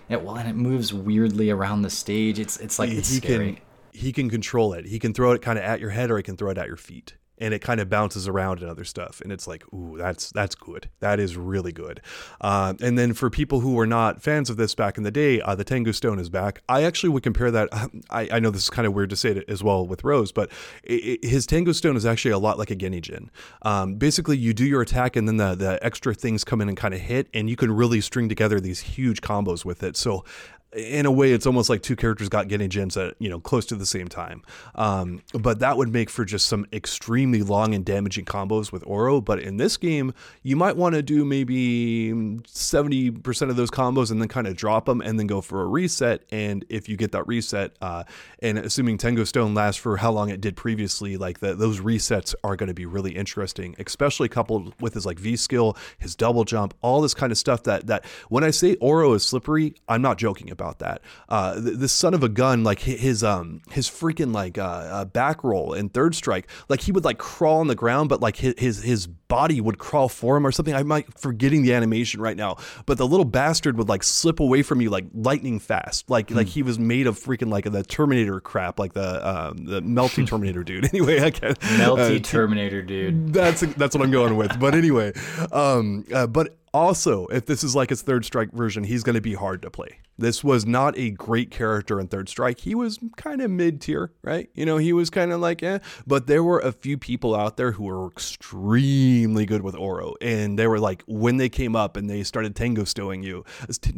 [0.08, 2.38] it, well, and it moves weirdly around the stage.
[2.38, 3.20] It's it's like it's he.
[3.20, 3.58] Can,
[3.92, 4.86] he can control it.
[4.86, 6.66] He can throw it kind of at your head, or he can throw it at
[6.66, 9.96] your feet and it kind of bounces around and other stuff and it's like ooh
[9.98, 10.88] that's that's good.
[11.00, 12.00] That is really good.
[12.40, 15.40] Uh, and then for people who were not fans of this back in the day
[15.40, 16.62] uh, the tengu stone is back.
[16.68, 17.68] I actually would compare that
[18.10, 20.32] i, I know this is kind of weird to say it as well with rose
[20.32, 20.50] but
[20.82, 23.28] it, his tengu stone is actually a lot like a genijin
[23.62, 26.76] um, basically you do your attack and then the, the extra things come in and
[26.76, 29.96] kind of hit and you can really string together these huge combos with it.
[29.96, 30.24] So
[30.72, 33.76] in a way, it's almost like two characters got Genijins at you know close to
[33.76, 34.42] the same time.
[34.74, 39.20] Um, but that would make for just some extremely long and damaging combos with Oro.
[39.20, 40.12] But in this game,
[40.42, 44.56] you might want to do maybe seventy percent of those combos and then kind of
[44.56, 46.24] drop them and then go for a reset.
[46.30, 48.04] And if you get that reset, uh,
[48.40, 52.34] and assuming Tengu Stone lasts for how long it did previously, like the, those resets
[52.42, 56.44] are going to be really interesting, especially coupled with his like V skill, his double
[56.44, 57.62] jump, all this kind of stuff.
[57.62, 61.02] That that when I say Oro is slippery, I'm not joking about that.
[61.28, 65.44] Uh, the, son of a gun, like his um his freaking like uh, uh, back
[65.44, 68.54] roll in third strike, like he would like crawl on the ground, but like his
[68.58, 70.74] his, his body would crawl for him or something.
[70.74, 74.62] I might forgetting the animation right now, but the little bastard would like slip away
[74.62, 76.36] from you like lightning fast, like hmm.
[76.36, 80.26] like he was made of freaking like the Terminator crap, like the um, the melty
[80.28, 80.86] Terminator dude.
[80.96, 83.32] Anyway, I can't melty uh, Terminator dude.
[83.32, 84.58] That's that's what I'm going with.
[84.58, 85.12] But anyway,
[85.52, 89.20] um, uh, but also, if this is like his Third Strike version, he's going to
[89.22, 90.00] be hard to play.
[90.18, 92.60] This was not a great character in Third Strike.
[92.60, 94.50] He was kind of mid tier, right?
[94.54, 95.78] You know, he was kind of like, eh.
[96.06, 100.14] But there were a few people out there who were extremely good with Oro.
[100.20, 103.44] And they were like, when they came up and they started Tengu stoning you,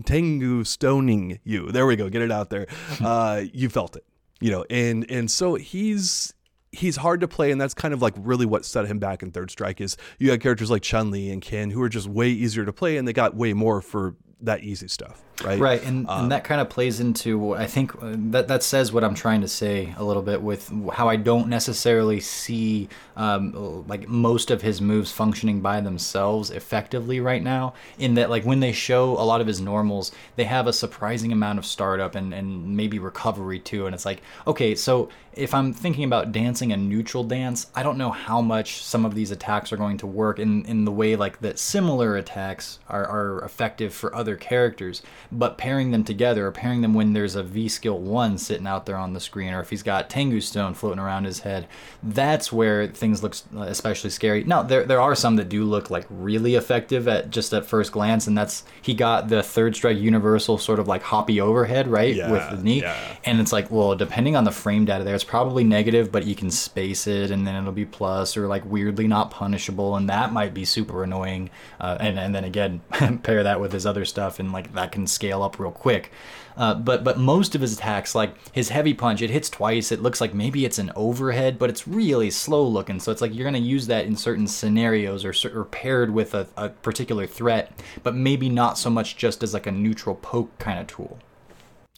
[0.05, 2.67] Tengu stoning you, there we go, get it out there.
[3.01, 4.05] Uh, you felt it
[4.41, 6.35] you know and and so he's
[6.73, 9.31] he's hard to play, and that's kind of like really what set him back in
[9.31, 9.81] Third Strike.
[9.81, 12.73] Is you had characters like Chun Li and Ken who are just way easier to
[12.73, 15.59] play, and they got way more for that easy stuff right?
[15.59, 18.93] Right, and, um, and that kind of plays into I think uh, that that says
[18.93, 23.85] what I'm trying to say a little bit with how I don't necessarily see um,
[23.87, 27.75] like most of his moves functioning by themselves effectively right now.
[27.99, 31.33] In that, like when they show a lot of his normals, they have a surprising
[31.33, 33.87] amount of startup and and maybe recovery too.
[33.87, 37.99] And it's like, okay, so if I'm thinking about dancing a neutral dance, I don't
[37.99, 41.17] know how much some of these attacks are going to work in in the way
[41.17, 46.53] like that similar attacks are, are effective for other characters but pairing them together or
[46.53, 49.61] pairing them when there's a V skill one sitting out there on the screen or
[49.61, 51.67] if he's got Tengu Stone floating around his head,
[52.03, 54.45] that's where things look especially scary.
[54.45, 57.93] Now there there are some that do look like really effective at just at first
[57.93, 62.15] glance, and that's he got the third strike universal sort of like hoppy overhead right
[62.15, 62.97] yeah, with the knee, yeah.
[63.25, 66.35] and it's like well depending on the frame data there, it's probably negative, but you
[66.35, 70.33] can space it and then it'll be plus or like weirdly not punishable, and that
[70.33, 71.51] might be super annoying.
[71.81, 72.81] Uh, and and then again
[73.23, 76.13] pair that with his other stuff and like that can scale up real quick.
[76.57, 79.91] Uh, but but most of his attacks, like his heavy punch, it hits twice.
[79.93, 83.01] It looks like maybe it's an overhead, but it's really slow looking.
[83.01, 86.47] So it's like you're gonna use that in certain scenarios or, or paired with a,
[86.57, 90.79] a particular threat, but maybe not so much just as like a neutral poke kind
[90.81, 91.19] of tool.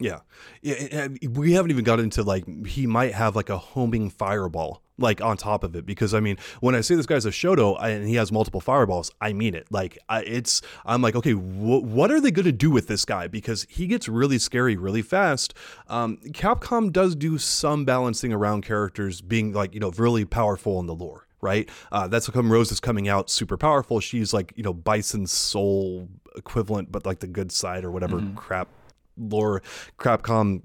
[0.00, 0.20] Yeah.
[0.62, 5.20] yeah, we haven't even got into like he might have like a homing fireball like
[5.20, 8.06] on top of it because I mean when I say this guy's a Shoto and
[8.06, 9.66] he has multiple fireballs, I mean it.
[9.70, 13.04] Like I, it's I'm like okay, wh- what are they going to do with this
[13.04, 15.54] guy because he gets really scary really fast.
[15.88, 20.86] Um, Capcom does do some balancing around characters being like you know really powerful in
[20.86, 21.70] the lore right?
[21.90, 23.98] Uh, that's how come Rose is coming out super powerful.
[23.98, 28.34] She's like, you know, Bison's soul equivalent, but like the good side or whatever mm-hmm.
[28.34, 28.68] crap
[29.16, 29.62] lore
[29.98, 30.62] Crapcom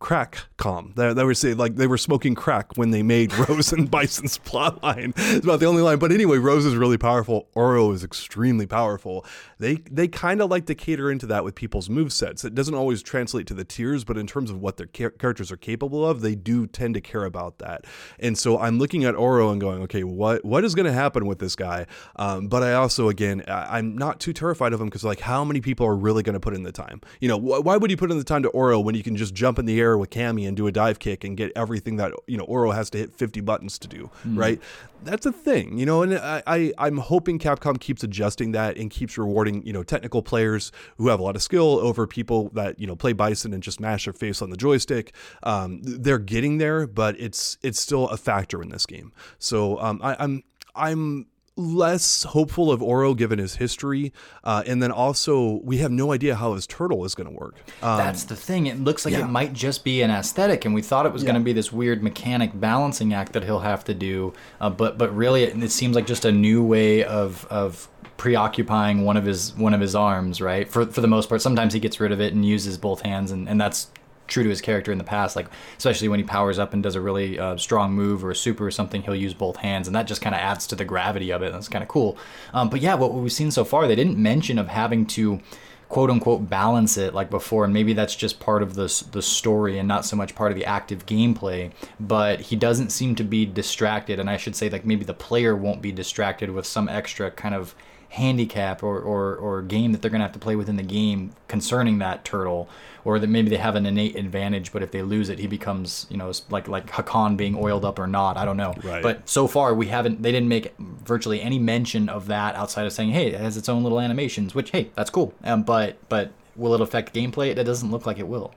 [0.00, 0.94] a Crackcom.
[0.94, 4.38] They, they were saying like they were smoking crack when they made Rose and Bison's
[4.38, 5.12] plotline.
[5.16, 5.98] It's about the only line.
[5.98, 7.48] But anyway, Rose is really powerful.
[7.54, 9.24] Oro is extremely powerful.
[9.58, 12.44] They they kind of like to cater into that with people's move sets.
[12.44, 15.50] It doesn't always translate to the tiers, but in terms of what their char- characters
[15.50, 17.84] are capable of, they do tend to care about that.
[18.18, 21.26] And so I'm looking at Oro and going, okay, what what is going to happen
[21.26, 21.86] with this guy?
[22.16, 25.60] Um, but I also again I'm not too terrified of him because like how many
[25.60, 27.00] people are really going to put in the time?
[27.20, 29.16] You know, wh- why would you put in the time to Oro when you can
[29.16, 31.52] just jump in the air air with Cammy and do a dive kick and get
[31.54, 34.38] everything that you know Oro has to hit 50 buttons to do, mm.
[34.38, 34.60] right?
[35.02, 38.90] That's a thing, you know, and I, I I'm hoping Capcom keeps adjusting that and
[38.90, 42.78] keeps rewarding you know technical players who have a lot of skill over people that
[42.80, 45.12] you know play Bison and just mash their face on the joystick.
[45.42, 49.12] Um, they're getting there, but it's it's still a factor in this game.
[49.38, 50.42] So um, I, I'm
[50.74, 51.26] I'm
[51.56, 54.12] less hopeful of Oro given his history,
[54.44, 57.56] uh, and then also we have no idea how his turtle is going to work.
[57.82, 58.66] Um, That's the thing.
[58.66, 59.24] It looks like yeah.
[59.24, 61.28] it might just be an aesthetic, and we thought it was yeah.
[61.28, 64.34] going to be this weird mechanic balancing act that he'll have to do.
[64.60, 69.04] Uh, but but really, it, it seems like just a new way of of preoccupying
[69.04, 70.40] one of his one of his arms.
[70.40, 70.68] Right.
[70.68, 73.30] For for the most part, sometimes he gets rid of it and uses both hands,
[73.30, 73.88] and and that's
[74.26, 75.36] true to his character in the past.
[75.36, 78.36] Like especially when he powers up and does a really uh, strong move or a
[78.36, 80.84] super or something, he'll use both hands, and that just kind of adds to the
[80.84, 81.52] gravity of it.
[81.52, 82.16] That's kind of cool.
[82.52, 85.40] Um, but yeah, what we've seen so far, they didn't mention of having to
[85.88, 89.78] quote unquote balance it like before and maybe that's just part of the the story
[89.78, 91.70] and not so much part of the active gameplay
[92.00, 95.54] but he doesn't seem to be distracted and I should say like maybe the player
[95.54, 97.74] won't be distracted with some extra kind of
[98.16, 101.32] handicap or, or, or game that they're going to have to play within the game
[101.48, 102.68] concerning that turtle
[103.04, 106.06] or that maybe they have an innate advantage but if they lose it he becomes
[106.08, 108.74] you know like like Hakan being oiled up or not I don't know.
[108.82, 109.02] Right.
[109.02, 112.92] but so far we haven't they didn't make virtually any mention of that outside of
[112.92, 115.34] saying hey it has its own little animations which hey that's cool.
[115.44, 117.48] Um, but but will it affect gameplay?
[117.48, 118.54] It doesn't look like it will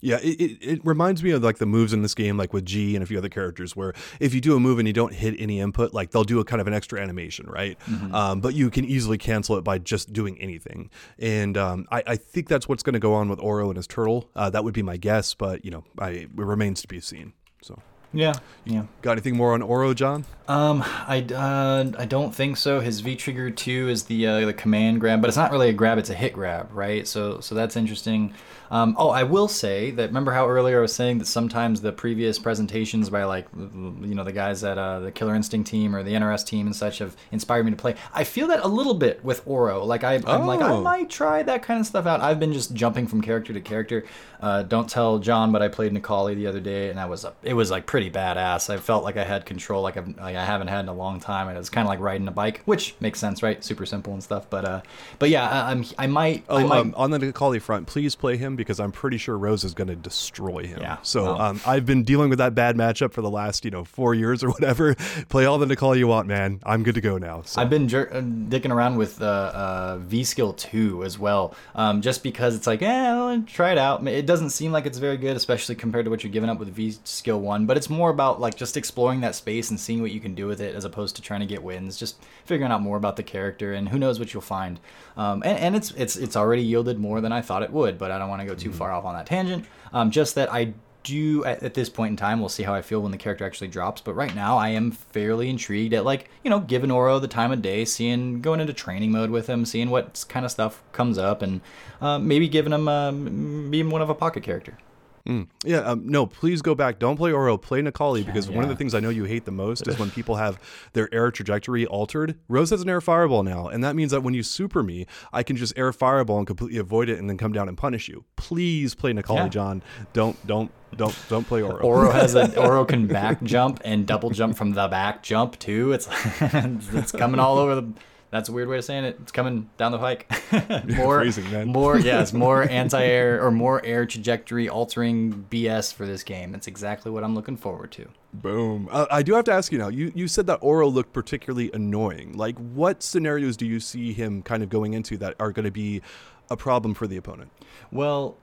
[0.00, 2.64] yeah, it, it, it, reminds me of like the moves in this game, like with
[2.64, 5.12] G and a few other characters, where if you do a move and you don't
[5.12, 7.78] hit any input, like they'll do a kind of an extra animation, right?
[7.80, 8.14] Mm-hmm.
[8.14, 10.90] Um, but you can easily cancel it by just doing anything.
[11.18, 13.86] And um, I, I, think that's what's going to go on with Oro and his
[13.86, 14.30] turtle.
[14.34, 17.34] Uh, that would be my guess, but you know, I, it remains to be seen.
[17.62, 17.80] So.
[18.12, 18.34] Yeah,
[18.64, 18.84] yeah.
[19.02, 20.24] Got anything more on Oro, John?
[20.48, 22.80] Um, I, uh, I don't think so.
[22.80, 25.72] His V trigger two is the uh, the command grab, but it's not really a
[25.72, 27.06] grab; it's a hit grab, right?
[27.06, 28.34] So so that's interesting.
[28.70, 31.92] Um, oh, I will say that remember how earlier I was saying that sometimes the
[31.92, 36.02] previous presentations by like you know the guys at uh, the Killer Instinct team or
[36.02, 37.96] the NRS team and such have inspired me to play.
[38.14, 39.84] I feel that a little bit with Oro.
[39.84, 40.46] Like I, am oh.
[40.46, 40.82] like I oh.
[40.82, 42.20] might try that kind of stuff out.
[42.20, 44.04] I've been just jumping from character to character.
[44.40, 47.34] Uh, don't tell John, but I played Necalli the other day, and that was a,
[47.42, 48.70] it was like pretty badass.
[48.70, 51.20] I felt like I had control, like, I've, like I haven't had in a long
[51.20, 53.62] time, and it was kind of like riding a bike, which makes sense, right?
[53.62, 54.48] Super simple and stuff.
[54.48, 54.80] But uh,
[55.18, 56.44] but yeah, I, am I might.
[56.48, 56.78] Oh, I might...
[56.78, 59.88] Um, on the Necalli front, please play him because I'm pretty sure Rose is going
[59.88, 60.80] to destroy him.
[60.80, 60.98] Yeah.
[61.02, 64.14] So um, I've been dealing with that bad matchup for the last you know four
[64.14, 64.94] years or whatever.
[65.28, 66.60] Play all the Necalli you want, man.
[66.64, 67.42] I'm good to go now.
[67.42, 67.60] So.
[67.60, 72.02] I've been jer- uh, dicking around with uh, uh, V Skill two as well, um,
[72.02, 74.06] just because it's like, eh, try it out.
[74.06, 76.68] It doesn't seem like it's very good, especially compared to what you're giving up with
[76.68, 77.66] V Skill one.
[77.66, 80.46] But it's more about like just exploring that space and seeing what you can do
[80.46, 81.96] with it, as opposed to trying to get wins.
[81.96, 84.80] Just figuring out more about the character, and who knows what you'll find.
[85.16, 88.10] Um, and, and it's it's it's already yielded more than I thought it would, but
[88.10, 89.64] I don't want to go too far off on that tangent.
[89.92, 92.82] Um, just that I do at, at, this point in time, we'll see how I
[92.82, 94.00] feel when the character actually drops.
[94.00, 97.52] But right now, I am fairly intrigued at like you know giving Oro the time
[97.52, 101.18] of day, seeing going into training mode with him, seeing what kind of stuff comes
[101.18, 101.60] up, and
[102.00, 104.78] uh, maybe giving him um, being one of a pocket character.
[105.26, 105.48] Mm.
[105.64, 106.98] Yeah, um, no, please go back.
[106.98, 108.56] Don't play Oro, play Necalli because yeah.
[108.56, 110.58] one of the things I know you hate the most is when people have
[110.92, 112.38] their air trajectory altered.
[112.48, 115.42] Rose has an air fireball now, and that means that when you super me, I
[115.42, 118.24] can just air fireball and completely avoid it and then come down and punish you.
[118.36, 119.48] Please play Necalli, yeah.
[119.48, 119.82] John.
[120.12, 121.80] Don't don't don't don't play Oro.
[121.82, 125.92] Oro has an Oro can back jump and double jump from the back jump too.
[125.92, 126.08] It's
[126.40, 127.92] it's coming all over the
[128.30, 129.18] That's a weird way of saying it.
[129.20, 130.30] It's coming down the pike.
[130.96, 131.68] more, man.
[131.68, 136.52] more, yes, more anti-air or more air trajectory altering BS for this game.
[136.52, 138.08] That's exactly what I'm looking forward to.
[138.32, 138.88] Boom.
[138.92, 139.88] Uh, I do have to ask you now.
[139.88, 142.36] You you said that Oro looked particularly annoying.
[142.36, 145.72] Like, what scenarios do you see him kind of going into that are going to
[145.72, 146.00] be
[146.48, 147.50] a problem for the opponent?
[147.90, 148.36] Well,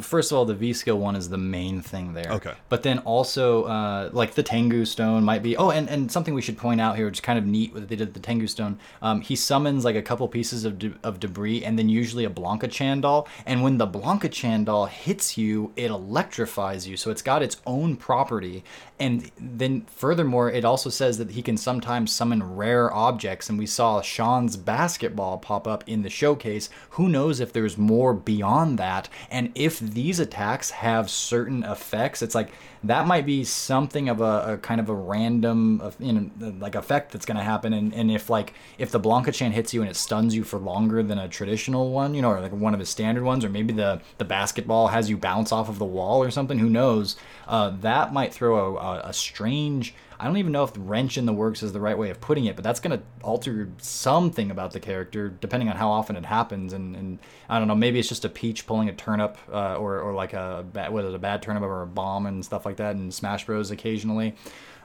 [0.00, 2.30] first of all, the V skill one is the main thing there.
[2.30, 2.54] Okay.
[2.68, 5.56] But then also, uh, like the Tengu Stone might be.
[5.56, 7.88] Oh, and, and something we should point out here, which is kind of neat what
[7.88, 8.78] they did the Tengu Stone.
[9.02, 12.30] Um, he summons like a couple pieces of, de- of debris and then usually a
[12.30, 13.28] Blanka Chan doll.
[13.46, 16.96] And when the Blanka Chan doll hits you, it electrifies you.
[16.96, 18.64] So it's got its own property.
[19.00, 23.48] And then furthermore, it also says that he can sometimes summon rare objects.
[23.48, 26.68] And we saw Sean's basketball pop up in the showcase.
[26.90, 29.08] Who knows if there's more beyond that?
[29.30, 32.50] And if these attacks have certain effects, it's like
[32.84, 36.30] that might be something of a, a kind of a random, you know,
[36.60, 37.72] like effect that's going to happen.
[37.72, 40.58] And, and if like if the Blanka Chan hits you and it stuns you for
[40.58, 43.48] longer than a traditional one, you know, or like one of the standard ones, or
[43.48, 46.58] maybe the the basketball has you bounce off of the wall or something.
[46.58, 47.16] Who knows?
[47.46, 51.32] Uh, that might throw a, a strange I don't even know if wrench in the
[51.32, 54.72] works is the right way of putting it, but that's going to alter something about
[54.72, 56.72] the character depending on how often it happens.
[56.72, 60.00] And, and I don't know, maybe it's just a peach pulling a turnip uh, or,
[60.00, 62.66] or like a bad, what is it, a bad turnip or a bomb and stuff
[62.66, 63.70] like that in Smash Bros.
[63.70, 64.34] occasionally.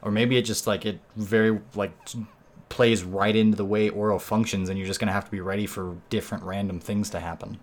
[0.04, 1.94] Or maybe it just like it very like
[2.70, 5.42] plays right into the way Oro functions and you're just going to have to be
[5.42, 7.60] ready for different random things to happen.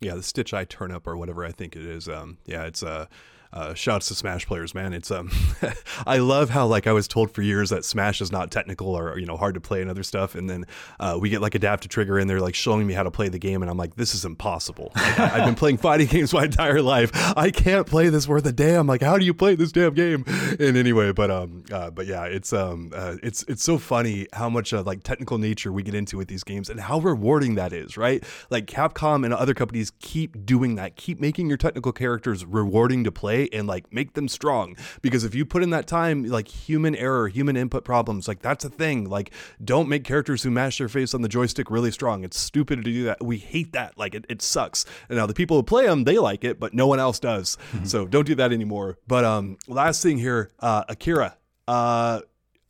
[0.00, 2.08] Yeah, the Stitch Eye Turnip or whatever I think it is.
[2.08, 3.06] Um, yeah, it's uh,
[3.52, 4.92] uh, shouts to Smash players, man.
[4.92, 5.30] It's um,
[6.06, 9.18] I love how like I was told for years that Smash is not technical or
[9.18, 10.66] you know hard to play and other stuff, and then
[11.00, 13.38] uh, we get like adaptive trigger and they're like showing me how to play the
[13.38, 14.92] game, and I'm like, this is impossible.
[14.94, 17.10] Like, I've been playing fighting games my entire life.
[17.36, 18.86] I can't play this worth a damn.
[18.86, 20.24] Like, how do you play this damn game?
[20.60, 24.48] And anyway, but um, uh, but yeah, it's um, uh, it's it's so funny how
[24.48, 27.96] much like technical nature we get into with these games and how rewarding that is,
[27.96, 28.22] right?
[28.48, 33.10] Like Capcom and other companies keep doing that, keep making your technical characters rewarding to
[33.10, 34.76] play and like make them strong.
[35.02, 38.64] Because if you put in that time like human error human input problems like that's
[38.64, 39.08] a thing.
[39.08, 39.30] Like
[39.62, 42.24] don't make characters who mash their face on the joystick really strong.
[42.24, 43.22] It's stupid to do that.
[43.24, 43.96] We hate that.
[43.98, 44.84] Like it, it sucks.
[45.08, 47.56] And now the people who play them they like it but no one else does.
[47.72, 47.84] Mm-hmm.
[47.86, 48.98] so don't do that anymore.
[49.06, 51.36] But um last thing here uh akira.
[51.66, 52.20] Uh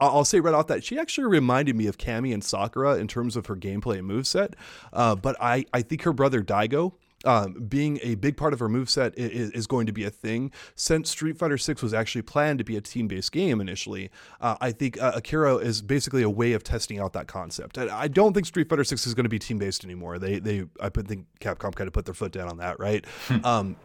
[0.01, 3.37] I'll say right off that she actually reminded me of Cammy and Sakura in terms
[3.37, 4.55] of her gameplay and moveset.
[4.93, 6.95] Uh, but I, I think her brother Daigo
[7.25, 10.51] um, being a big part of her moveset is, is going to be a thing.
[10.75, 14.11] Since Street Fighter 6 was actually planned to be a team based game initially,
[14.41, 17.79] uh, I think uh, Akira is basically a way of testing out that concept.
[17.79, 20.18] I don't think Street Fighter 6 is going to be team based anymore.
[20.18, 23.05] They, they, I think Capcom kind of put their foot down on that, right?
[23.29, 23.45] Hmm.
[23.45, 23.77] um,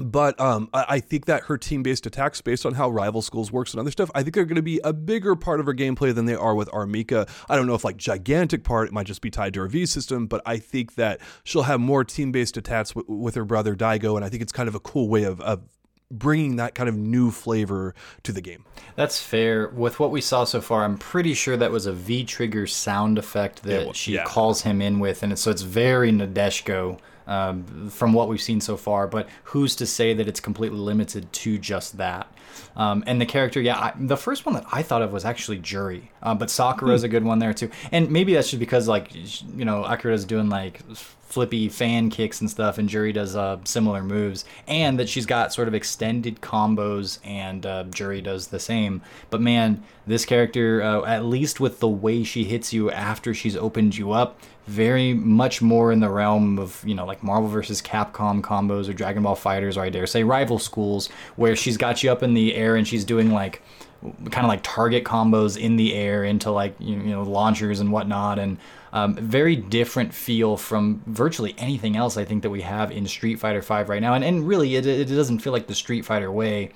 [0.00, 3.72] but um, I, I, think that her team-based attacks, based on how Rival Schools works
[3.72, 6.14] and other stuff, I think they're going to be a bigger part of her gameplay
[6.14, 6.86] than they are with R.
[6.86, 7.26] Mika.
[7.48, 9.86] I don't know if like gigantic part it might just be tied to her V
[9.86, 14.16] system, but I think that she'll have more team-based attacks w- with her brother Daigo,
[14.16, 15.62] and I think it's kind of a cool way of, of
[16.10, 17.94] bringing that kind of new flavor
[18.24, 18.64] to the game.
[18.96, 19.68] That's fair.
[19.68, 23.18] With what we saw so far, I'm pretty sure that was a V trigger sound
[23.18, 24.24] effect that was, she yeah.
[24.24, 28.76] calls him in with, and so it's very Nadeshiko um, from what we've seen so
[28.76, 29.06] far.
[29.06, 32.32] But who's to say that it's completely limited to just that?
[32.76, 35.58] Um, and the character, yeah, I, the first one that I thought of was actually
[35.58, 37.70] Juri, uh, but Sakura is a good one there too.
[37.92, 40.80] And maybe that's just because like you know Akira's doing like
[41.30, 45.52] flippy fan kicks and stuff, and Juri does uh, similar moves, and that she's got
[45.52, 49.00] sort of extended combos, and uh, Juri does the same.
[49.30, 53.56] But man, this character, uh, at least with the way she hits you after she's
[53.56, 57.82] opened you up, very much more in the realm of you know like Marvel versus
[57.82, 62.02] Capcom combos or Dragon Ball FighterZ, or I dare say rival schools where she's got
[62.02, 63.62] you up in the air and she's doing like
[64.02, 68.38] kind of like target combos in the air into like you know launchers and whatnot.
[68.38, 68.58] And
[68.92, 73.38] um, very different feel from virtually anything else I think that we have in Street
[73.38, 74.14] Fighter V right now.
[74.14, 76.70] And, and really it, it doesn't feel like the Street Fighter way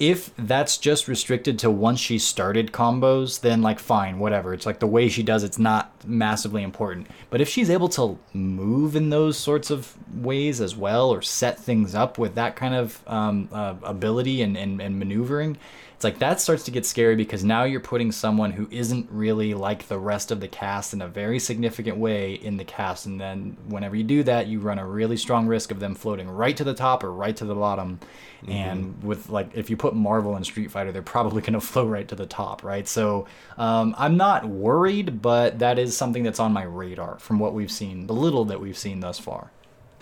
[0.00, 4.52] if that's just restricted to once she started combos, then like fine, whatever.
[4.52, 7.06] It's like the way she does it's not massively important.
[7.30, 11.60] But if she's able to move in those sorts of ways as well, or set
[11.60, 15.58] things up with that kind of um, uh, ability and, and, and maneuvering,
[16.04, 19.54] it's like that starts to get scary because now you're putting someone who isn't really
[19.54, 23.06] like the rest of the cast in a very significant way in the cast.
[23.06, 26.28] And then whenever you do that, you run a really strong risk of them floating
[26.28, 28.00] right to the top or right to the bottom.
[28.42, 28.50] Mm-hmm.
[28.52, 31.86] And with like, if you put Marvel and Street Fighter, they're probably going to flow
[31.86, 32.86] right to the top, right?
[32.86, 33.26] So
[33.56, 37.72] um, I'm not worried, but that is something that's on my radar from what we've
[37.72, 39.52] seen, the little that we've seen thus far.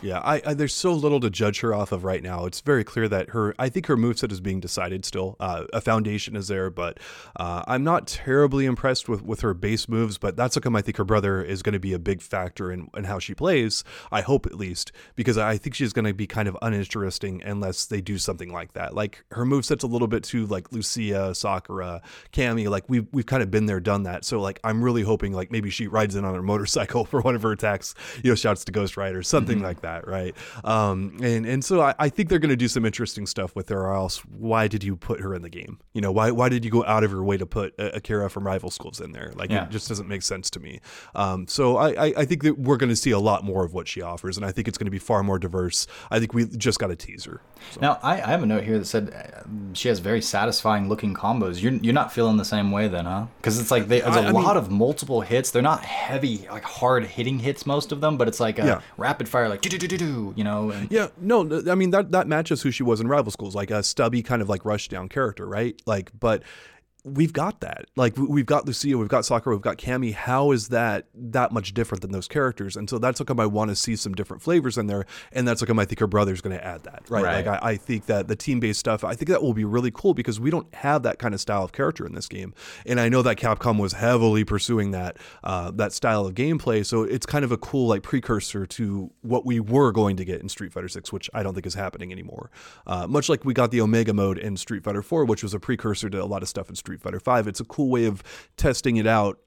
[0.03, 2.44] Yeah, I, I, there's so little to judge her off of right now.
[2.46, 5.36] It's very clear that her, I think her moveset is being decided still.
[5.38, 6.98] Uh, a foundation is there, but
[7.36, 10.18] uh, I'm not terribly impressed with, with her base moves.
[10.18, 12.72] But that's how come I think her brother is going to be a big factor
[12.72, 13.84] in, in how she plays.
[14.11, 17.86] I hope at least because I think she's going to be kind of uninteresting unless
[17.86, 18.94] they do something like that.
[18.94, 22.68] Like her moveset's a little bit too like Lucia, Sakura, Cammy.
[22.68, 24.24] Like we've we've kind of been there, done that.
[24.24, 27.36] So like I'm really hoping like maybe she rides in on her motorcycle for one
[27.36, 27.94] of her attacks.
[28.24, 29.64] You know, shouts to Ghost Rider, something mm-hmm.
[29.64, 30.34] like that that, right?
[30.64, 33.68] Um, and and so I, I think they're going to do some interesting stuff with
[33.68, 33.82] her.
[33.82, 35.78] Or else, why did you put her in the game?
[35.93, 38.47] You know, why why did you go out of your way to put Akira from
[38.47, 39.32] Rival Schools in there?
[39.34, 39.64] Like, yeah.
[39.64, 40.80] it just doesn't make sense to me.
[41.14, 43.74] Um, so I, I, I think that we're going to see a lot more of
[43.74, 45.86] what she offers, and I think it's going to be far more diverse.
[46.11, 47.40] I think we just got a teaser.
[47.70, 47.80] So.
[47.80, 49.43] Now I, I have a note here that said uh,
[49.74, 51.62] she has very satisfying looking combos.
[51.62, 53.26] You're you're not feeling the same way then, huh?
[53.38, 55.51] Because it's like they, there's a I, lot mean, of multiple hits.
[55.51, 58.80] They're not heavy, like hard hitting hits, most of them, but it's like a yeah.
[58.97, 60.35] rapid fire, like do do do.
[60.37, 60.70] You know know.
[60.70, 60.91] And...
[60.91, 63.83] Yeah, no, I mean that that matches who she was in rival schools, like a
[63.83, 65.80] stubby kind of like rush down character, right?
[65.87, 66.43] Like, but
[67.05, 67.86] we've got that.
[67.96, 70.12] Like we've got Lucia, we've got Sakura, we've got Cammy.
[70.14, 72.76] How is that that much different than those characters?
[72.76, 75.07] And so that's how come I want to see some different flavors in there.
[75.32, 77.24] And that's how come I think her brother's going to add that, right?
[77.24, 77.46] right.
[77.46, 79.90] Like I, I, think that the team based stuff, I think that will be really
[79.90, 82.55] cool because we don't have that kind of style of character in this game.
[82.86, 86.86] And I know that Capcom was heavily pursuing that uh, that style of gameplay.
[86.86, 90.40] So it's kind of a cool like precursor to what we were going to get
[90.40, 92.50] in Street Fighter Six, which I don't think is happening anymore.
[92.86, 95.59] Uh, much like we got the Omega mode in Street Fighter Four, which was a
[95.59, 97.49] precursor to a lot of stuff in Street Street Fighter Five.
[97.49, 98.22] It's a cool way of
[98.57, 99.38] testing it out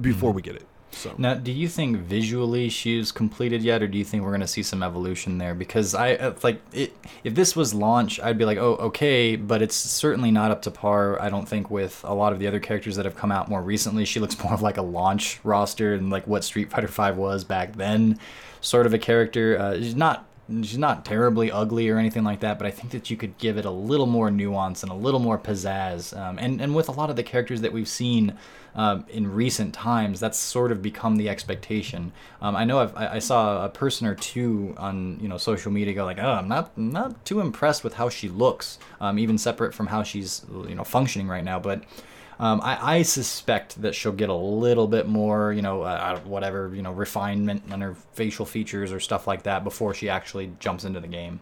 [0.00, 0.36] before mm-hmm.
[0.36, 0.66] we get it.
[0.92, 4.46] So now, do you think visually she's completed yet, or do you think we're gonna
[4.46, 5.54] see some evolution there?
[5.54, 6.96] Because I uh, like it.
[7.24, 10.70] If this was launch, I'd be like, oh, okay, but it's certainly not up to
[10.70, 11.20] par.
[11.20, 13.62] I don't think with a lot of the other characters that have come out more
[13.62, 14.04] recently.
[14.04, 17.42] She looks more of like a launch roster and like what Street Fighter Five was
[17.42, 18.18] back then,
[18.60, 19.58] sort of a character.
[19.58, 23.10] Uh, she's not she's not terribly ugly or anything like that, but I think that
[23.10, 26.16] you could give it a little more nuance and a little more pizzazz.
[26.16, 28.34] Um, and and with a lot of the characters that we've seen
[28.74, 32.12] um, in recent times, that's sort of become the expectation.
[32.40, 35.94] Um, I know I've, i saw a person or two on you know social media
[35.94, 39.74] go like, oh, I'm not not too impressed with how she looks, um, even separate
[39.74, 41.82] from how she's you know functioning right now, but.
[42.38, 46.70] Um, I, I, suspect that she'll get a little bit more, you know, uh, whatever,
[46.74, 50.84] you know, refinement on her facial features or stuff like that before she actually jumps
[50.84, 51.40] into the game.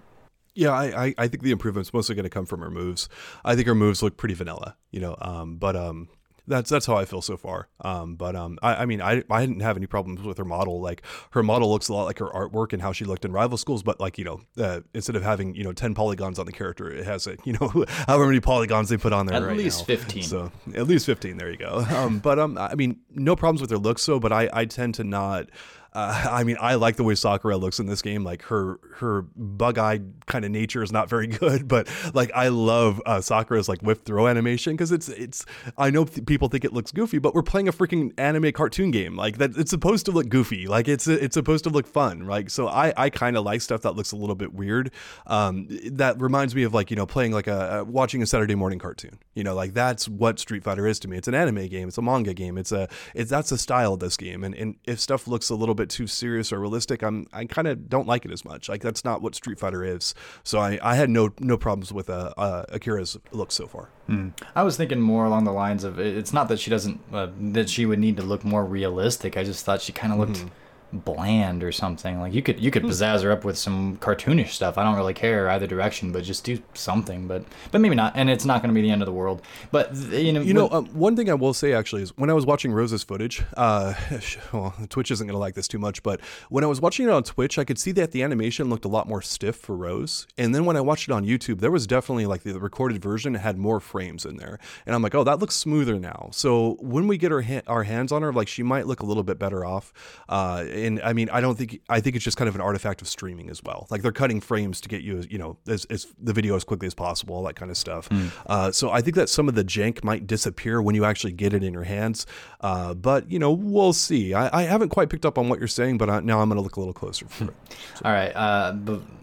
[0.55, 3.09] Yeah, I, I, I think the improvement's mostly going to come from her moves.
[3.45, 6.09] I think her moves look pretty vanilla, you know, um, but um,
[6.47, 7.69] that's that's how I feel so far.
[7.81, 10.81] Um, but um, I, I mean, I, I didn't have any problems with her model.
[10.81, 13.57] Like her model looks a lot like her artwork and how she looked in rival
[13.57, 13.83] schools.
[13.83, 16.91] But like you know, uh, instead of having you know ten polygons on the character,
[16.91, 19.37] it has a you know however many polygons they put on there.
[19.37, 19.85] At right least now.
[19.87, 20.23] fifteen.
[20.23, 21.37] So at least fifteen.
[21.37, 21.85] There you go.
[21.95, 24.03] Um, but um, I mean, no problems with her looks.
[24.03, 25.49] So, but I I tend to not.
[25.95, 28.25] Uh, I mean, I like the way Sakura looks in this game.
[28.25, 32.49] Like her her bug eyed kind of nature is not very good, but like I
[32.49, 35.47] love uh, Sakura's like whip throw animation because it's it's.
[35.79, 38.91] I know th- people think it looks goofy, but we're playing a freaking anime cartoon
[38.91, 39.17] game.
[39.17, 40.67] Like that, it's supposed to look goofy.
[40.67, 42.27] Like it's it's supposed to look fun.
[42.27, 44.91] Like so, I I kind of like stuff that looks a little bit weird.
[45.29, 48.57] Um, that reminds me of like you know playing like a, a watching a Saturday
[48.57, 49.17] morning cartoon.
[49.35, 51.19] You know, like that's what Street Fighter is to me.
[51.19, 51.87] It's an anime game.
[51.87, 52.59] It's a manga game.
[52.59, 54.43] It's a it's that's the style of this game.
[54.43, 57.45] And and if stuff looks a little bit bit too serious or realistic, I'm I
[57.45, 58.69] kind of don't like it as much.
[58.69, 60.15] Like that's not what Street Fighter is.
[60.43, 63.89] So I, I had no no problems with uh, uh, Akira's look so far.
[64.07, 64.31] Hmm.
[64.55, 67.69] I was thinking more along the lines of it's not that she doesn't uh, that
[67.69, 69.37] she would need to look more realistic.
[69.37, 70.39] I just thought she kind of looked.
[70.39, 70.49] Mm-hmm
[70.95, 72.21] bland or something.
[72.21, 72.89] Like you could you could hmm.
[72.89, 74.79] pizzazz her up with some cartoonish stuff.
[74.79, 77.27] I don't really care either direction, but just do something.
[77.27, 78.13] But but maybe not.
[78.17, 79.43] And it's not going to be the end of the world.
[79.71, 82.33] But you know, you know, um, one thing I will say actually is when I
[82.33, 83.95] was watching Rose's footage, uh,
[84.53, 87.11] well, Twitch isn't going to like this too much, but when I was watching it
[87.11, 90.27] on Twitch, I could see that the animation looked a lot more stiff for Rose.
[90.39, 93.35] And then when I watched it on YouTube, there was definitely like the recorded version
[93.35, 96.29] had more frames in there, and I'm like, oh, that looks smoother now.
[96.33, 99.07] So when we get our ha- our hands on her, like she might look a
[99.07, 99.93] little bit better off.
[100.29, 103.03] Uh, and I mean, I don't think I think it's just kind of an artifact
[103.03, 103.87] of streaming as well.
[103.91, 106.87] Like they're cutting frames to get you, you know, as, as the video as quickly
[106.87, 108.09] as possible, all that kind of stuff.
[108.09, 108.31] Mm.
[108.47, 111.55] Uh, so I think that some of the jank might disappear when you actually get
[111.55, 112.27] it in your hands.
[112.61, 114.35] Uh, but you know, we'll see.
[114.35, 116.57] I, I, haven't quite picked up on what you're saying, but I, now I'm going
[116.57, 117.55] to look a little closer for it.
[117.95, 118.03] So.
[118.05, 118.35] all right.
[118.35, 118.77] Uh,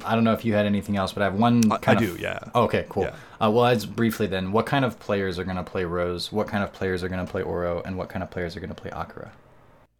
[0.05, 1.62] I don't know if you had anything else, but I have one.
[1.64, 2.18] Kind I, I do.
[2.20, 2.39] Yeah.
[2.55, 2.86] Oh, okay.
[2.89, 3.03] Cool.
[3.03, 3.16] Yeah.
[3.39, 6.32] Uh, well, as briefly then, what kind of players are going to play Rose?
[6.32, 7.82] What kind of players are going to play Oro?
[7.84, 9.32] And what kind of players are going to play Akira?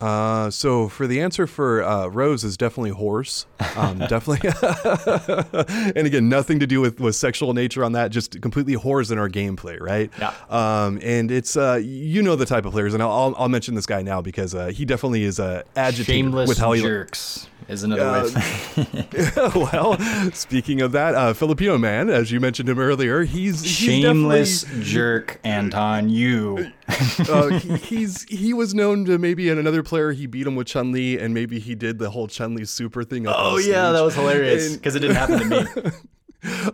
[0.02, 3.46] Uh, so for the answer for uh, Rose is definitely horse,
[3.76, 4.50] um, definitely,
[5.96, 8.10] and again, nothing to do with, with sexual nature on that.
[8.12, 10.12] Just completely whores in our gameplay, right?
[10.20, 10.34] Yeah.
[10.50, 13.86] Um, and it's uh, you know the type of players, and I'll, I'll mention this
[13.86, 17.48] guy now because uh, he definitely is a uh, agitated Shameless with how he jerks
[17.72, 18.30] is another uh,
[18.76, 19.52] way.
[19.72, 19.98] well,
[20.34, 25.40] speaking of that, uh, Filipino man, as you mentioned him earlier, he's, he's shameless jerk,
[25.44, 26.10] Anton.
[26.10, 26.72] You.
[27.30, 30.68] uh, he, he's he was known to maybe in another player he beat him with
[30.68, 33.26] Chun Li, and maybe he did the whole Chun Li super thing.
[33.28, 35.46] oh yeah, that was hilarious because it didn't happen to
[35.86, 35.92] me.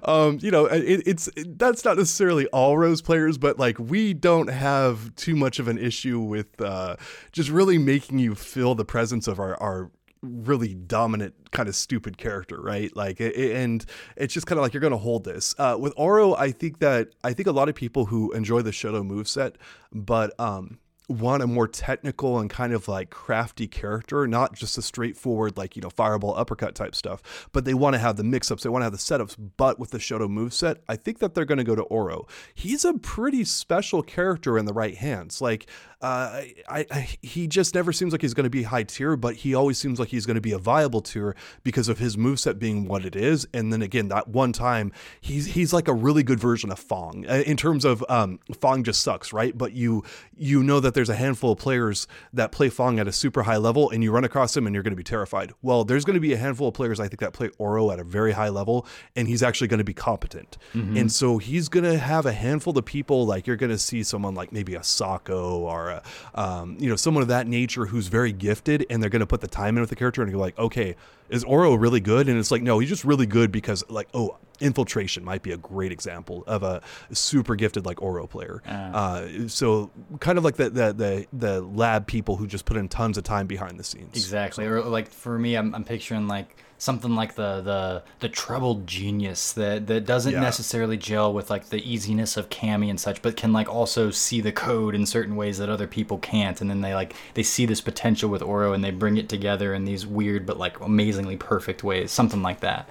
[0.04, 4.14] um, you know, it, it's it, that's not necessarily all Rose players, but like we
[4.14, 6.96] don't have too much of an issue with uh,
[7.32, 9.92] just really making you feel the presence of our our
[10.22, 14.82] really dominant kind of stupid character right like and it's just kind of like you're
[14.82, 18.06] gonna hold this uh, with oro i think that i think a lot of people
[18.06, 19.58] who enjoy the shoto move set
[19.92, 24.82] but um want a more technical and kind of like crafty character, not just a
[24.82, 27.48] straightforward like you know fireball uppercut type stuff.
[27.54, 29.36] But they want to have the mix-ups, they want to have the setups.
[29.58, 32.28] But with the Shoto move set, I think that they're going to go to Oro.
[32.54, 35.42] He's a pretty special character in the right hands.
[35.42, 35.68] Like
[36.00, 39.36] uh, I, I, he just never seems like he's going to be high tier, but
[39.36, 42.40] he always seems like he's going to be a viable tier because of his move
[42.40, 43.48] set being what it is.
[43.52, 44.92] And then again, that one time
[45.22, 48.84] he's he's like a really good version of F.A.N.G uh, in terms of um, F.A.N.G
[48.84, 49.58] just sucks, right?
[49.58, 50.04] But you
[50.36, 53.58] you know that there's a handful of players that play F.A.N.G at a super high
[53.58, 55.52] level and you run across him and you're going to be terrified.
[55.64, 58.00] Well, there's going to be a handful of players I think that play Oro at
[58.00, 58.86] a very high level
[59.16, 60.58] and he's actually going to be competent.
[60.76, 60.98] Mm-hmm.
[60.98, 64.04] And so he's going to have a handful of people like you're going to see
[64.04, 65.87] someone like maybe a Sako or
[66.36, 69.42] um, you know, someone of that nature who's very gifted and they're going to put
[69.42, 70.96] the time in with the character and go like, okay,
[71.30, 72.30] is Oro really good?
[72.30, 75.58] And it's like, no, he's just really good because like, oh, infiltration might be a
[75.58, 76.82] great example of a
[77.12, 78.62] super gifted like Oro player.
[78.68, 82.78] Uh, uh, so kind of like the, the, the the lab people who just put
[82.78, 84.16] in tons of time behind the scenes.
[84.16, 84.66] Exactly.
[84.66, 89.54] Or like for me, I'm, I'm picturing like something like the the the troubled genius
[89.54, 90.40] that that doesn't yeah.
[90.40, 94.42] necessarily gel with like the easiness of Cammy and such, but can like also see
[94.42, 97.66] the code in certain ways that other people can't, and then they like they see
[97.66, 101.38] this potential with Oro and they bring it together in these weird but like amazingly
[101.38, 102.88] perfect ways, something like that.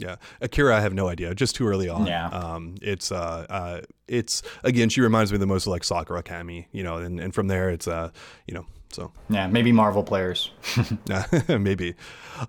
[0.00, 1.34] Yeah, Akira, I have no idea.
[1.34, 2.06] Just too early on.
[2.06, 2.28] Yeah.
[2.28, 6.66] Um, it's uh, uh, it's again, she reminds me the most of like Sakura Cammy,
[6.72, 8.10] you know, and, and from there, it's uh,
[8.46, 10.50] you know, so yeah, maybe Marvel players.
[11.48, 11.94] maybe.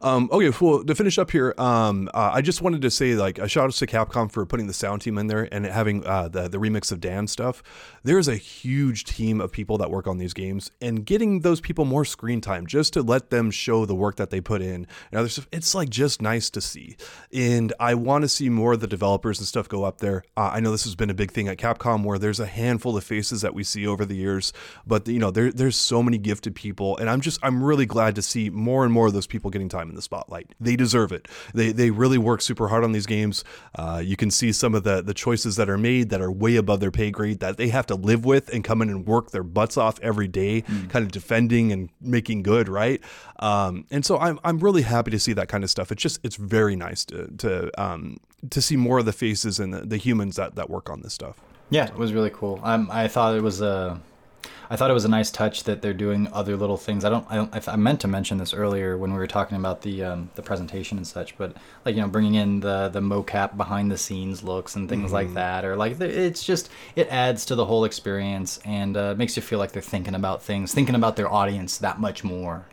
[0.01, 3.39] Um, okay, well, to finish up here, um, uh, I just wanted to say like
[3.39, 6.27] a shout out to Capcom for putting the sound team in there and having uh,
[6.27, 7.61] the the remix of Dan stuff.
[8.03, 11.85] There's a huge team of people that work on these games, and getting those people
[11.85, 14.87] more screen time just to let them show the work that they put in.
[15.11, 16.95] Now, it's like just nice to see,
[17.33, 20.23] and I want to see more of the developers and stuff go up there.
[20.37, 22.95] Uh, I know this has been a big thing at Capcom where there's a handful
[22.95, 24.53] of faces that we see over the years,
[24.85, 28.15] but you know there there's so many gifted people, and I'm just I'm really glad
[28.15, 30.53] to see more and more of those people getting time in the spotlight.
[30.59, 31.27] They deserve it.
[31.53, 33.43] They they really work super hard on these games.
[33.75, 36.55] Uh, you can see some of the the choices that are made that are way
[36.55, 39.31] above their pay grade that they have to live with and come in and work
[39.31, 40.89] their butts off every day, mm.
[40.89, 43.01] kind of defending and making good, right?
[43.39, 45.91] Um, and so I'm I'm really happy to see that kind of stuff.
[45.91, 48.17] It's just it's very nice to to um,
[48.49, 51.13] to see more of the faces and the, the humans that that work on this
[51.13, 51.37] stuff.
[51.69, 52.59] Yeah, it was really cool.
[52.63, 53.99] Um, I thought it was a
[54.69, 57.03] I thought it was a nice touch that they're doing other little things.
[57.03, 59.81] I don't, I don't, I meant to mention this earlier when we were talking about
[59.81, 63.57] the um, the presentation and such, but like you know, bringing in the the mocap
[63.57, 65.13] behind the scenes looks and things mm-hmm.
[65.13, 69.35] like that, or like it's just it adds to the whole experience and uh, makes
[69.35, 72.65] you feel like they're thinking about things, thinking about their audience that much more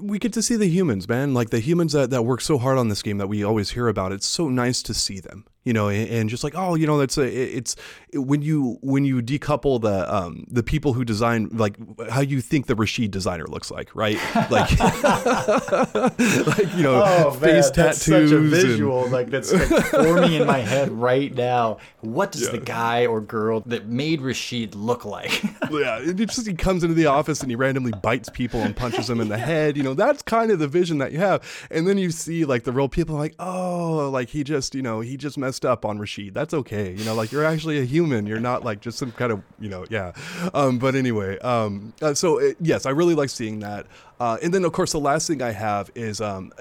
[0.00, 1.34] we get to see the humans, man.
[1.34, 3.88] Like the humans that, that work so hard on this game that we always hear
[3.88, 4.12] about.
[4.12, 7.18] It's so nice to see them you know, and, just like oh, you know, that's
[7.18, 7.76] a it's
[8.14, 11.76] when you when you decouple the um the people who design like
[12.10, 14.18] how you think the Rashid designer looks like, right?
[14.50, 18.30] Like, like you know, oh, face man, tattoos.
[18.30, 21.78] such a visual, and, like that's like forming in my head right now.
[22.00, 22.50] What does yeah.
[22.50, 25.42] the guy or girl that made Rashid look like?
[25.70, 29.06] yeah, it just he comes into the office and he randomly bites people and punches
[29.06, 29.76] them in the head.
[29.76, 32.64] You know, that's kind of the vision that you have, and then you see like
[32.64, 35.84] the real people like oh, like he just you know he just messed messed up
[35.84, 36.32] on Rashid.
[36.32, 36.94] That's okay.
[36.94, 38.26] You know, like you're actually a human.
[38.26, 40.12] You're not like just some kind of, you know, yeah.
[40.54, 43.86] Um, but anyway, um, uh, so it, yes, I really like seeing that.
[44.18, 46.52] Uh, and then, of course, the last thing I have is um,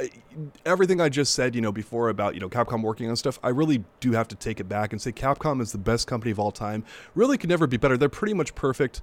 [0.66, 3.40] everything I just said, you know, before about, you know, Capcom working on stuff.
[3.42, 6.32] I really do have to take it back and say Capcom is the best company
[6.32, 6.84] of all time.
[7.16, 7.98] Really could never be better.
[7.98, 9.02] They're pretty much perfect.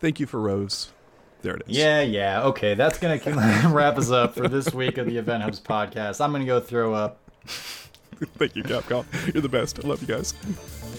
[0.00, 0.92] Thank you for Rose.
[1.40, 1.78] There it is.
[1.78, 2.42] Yeah, yeah.
[2.42, 6.22] Okay, that's going to wrap us up for this week of the Event Hubs podcast.
[6.22, 7.18] I'm going to go throw up.
[8.38, 9.04] Thank you, Capcom.
[9.32, 9.82] You're the best.
[9.82, 10.34] I love you guys.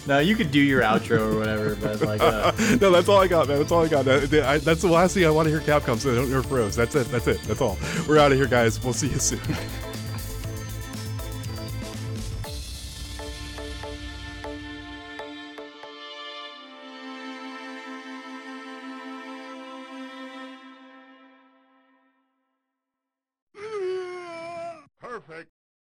[0.08, 2.22] No, you could do your outro or whatever, but like.
[2.22, 2.52] Uh...
[2.82, 3.60] no, that's all I got, man.
[3.60, 4.06] That's all I got.
[4.06, 6.76] That's the last thing I want to hear Capcom, so I don't hear Rose.
[6.76, 7.08] That's it.
[7.08, 7.40] That's it.
[7.44, 7.78] That's all.
[8.08, 8.84] We're out of here, guys.
[8.84, 9.40] We'll see you soon.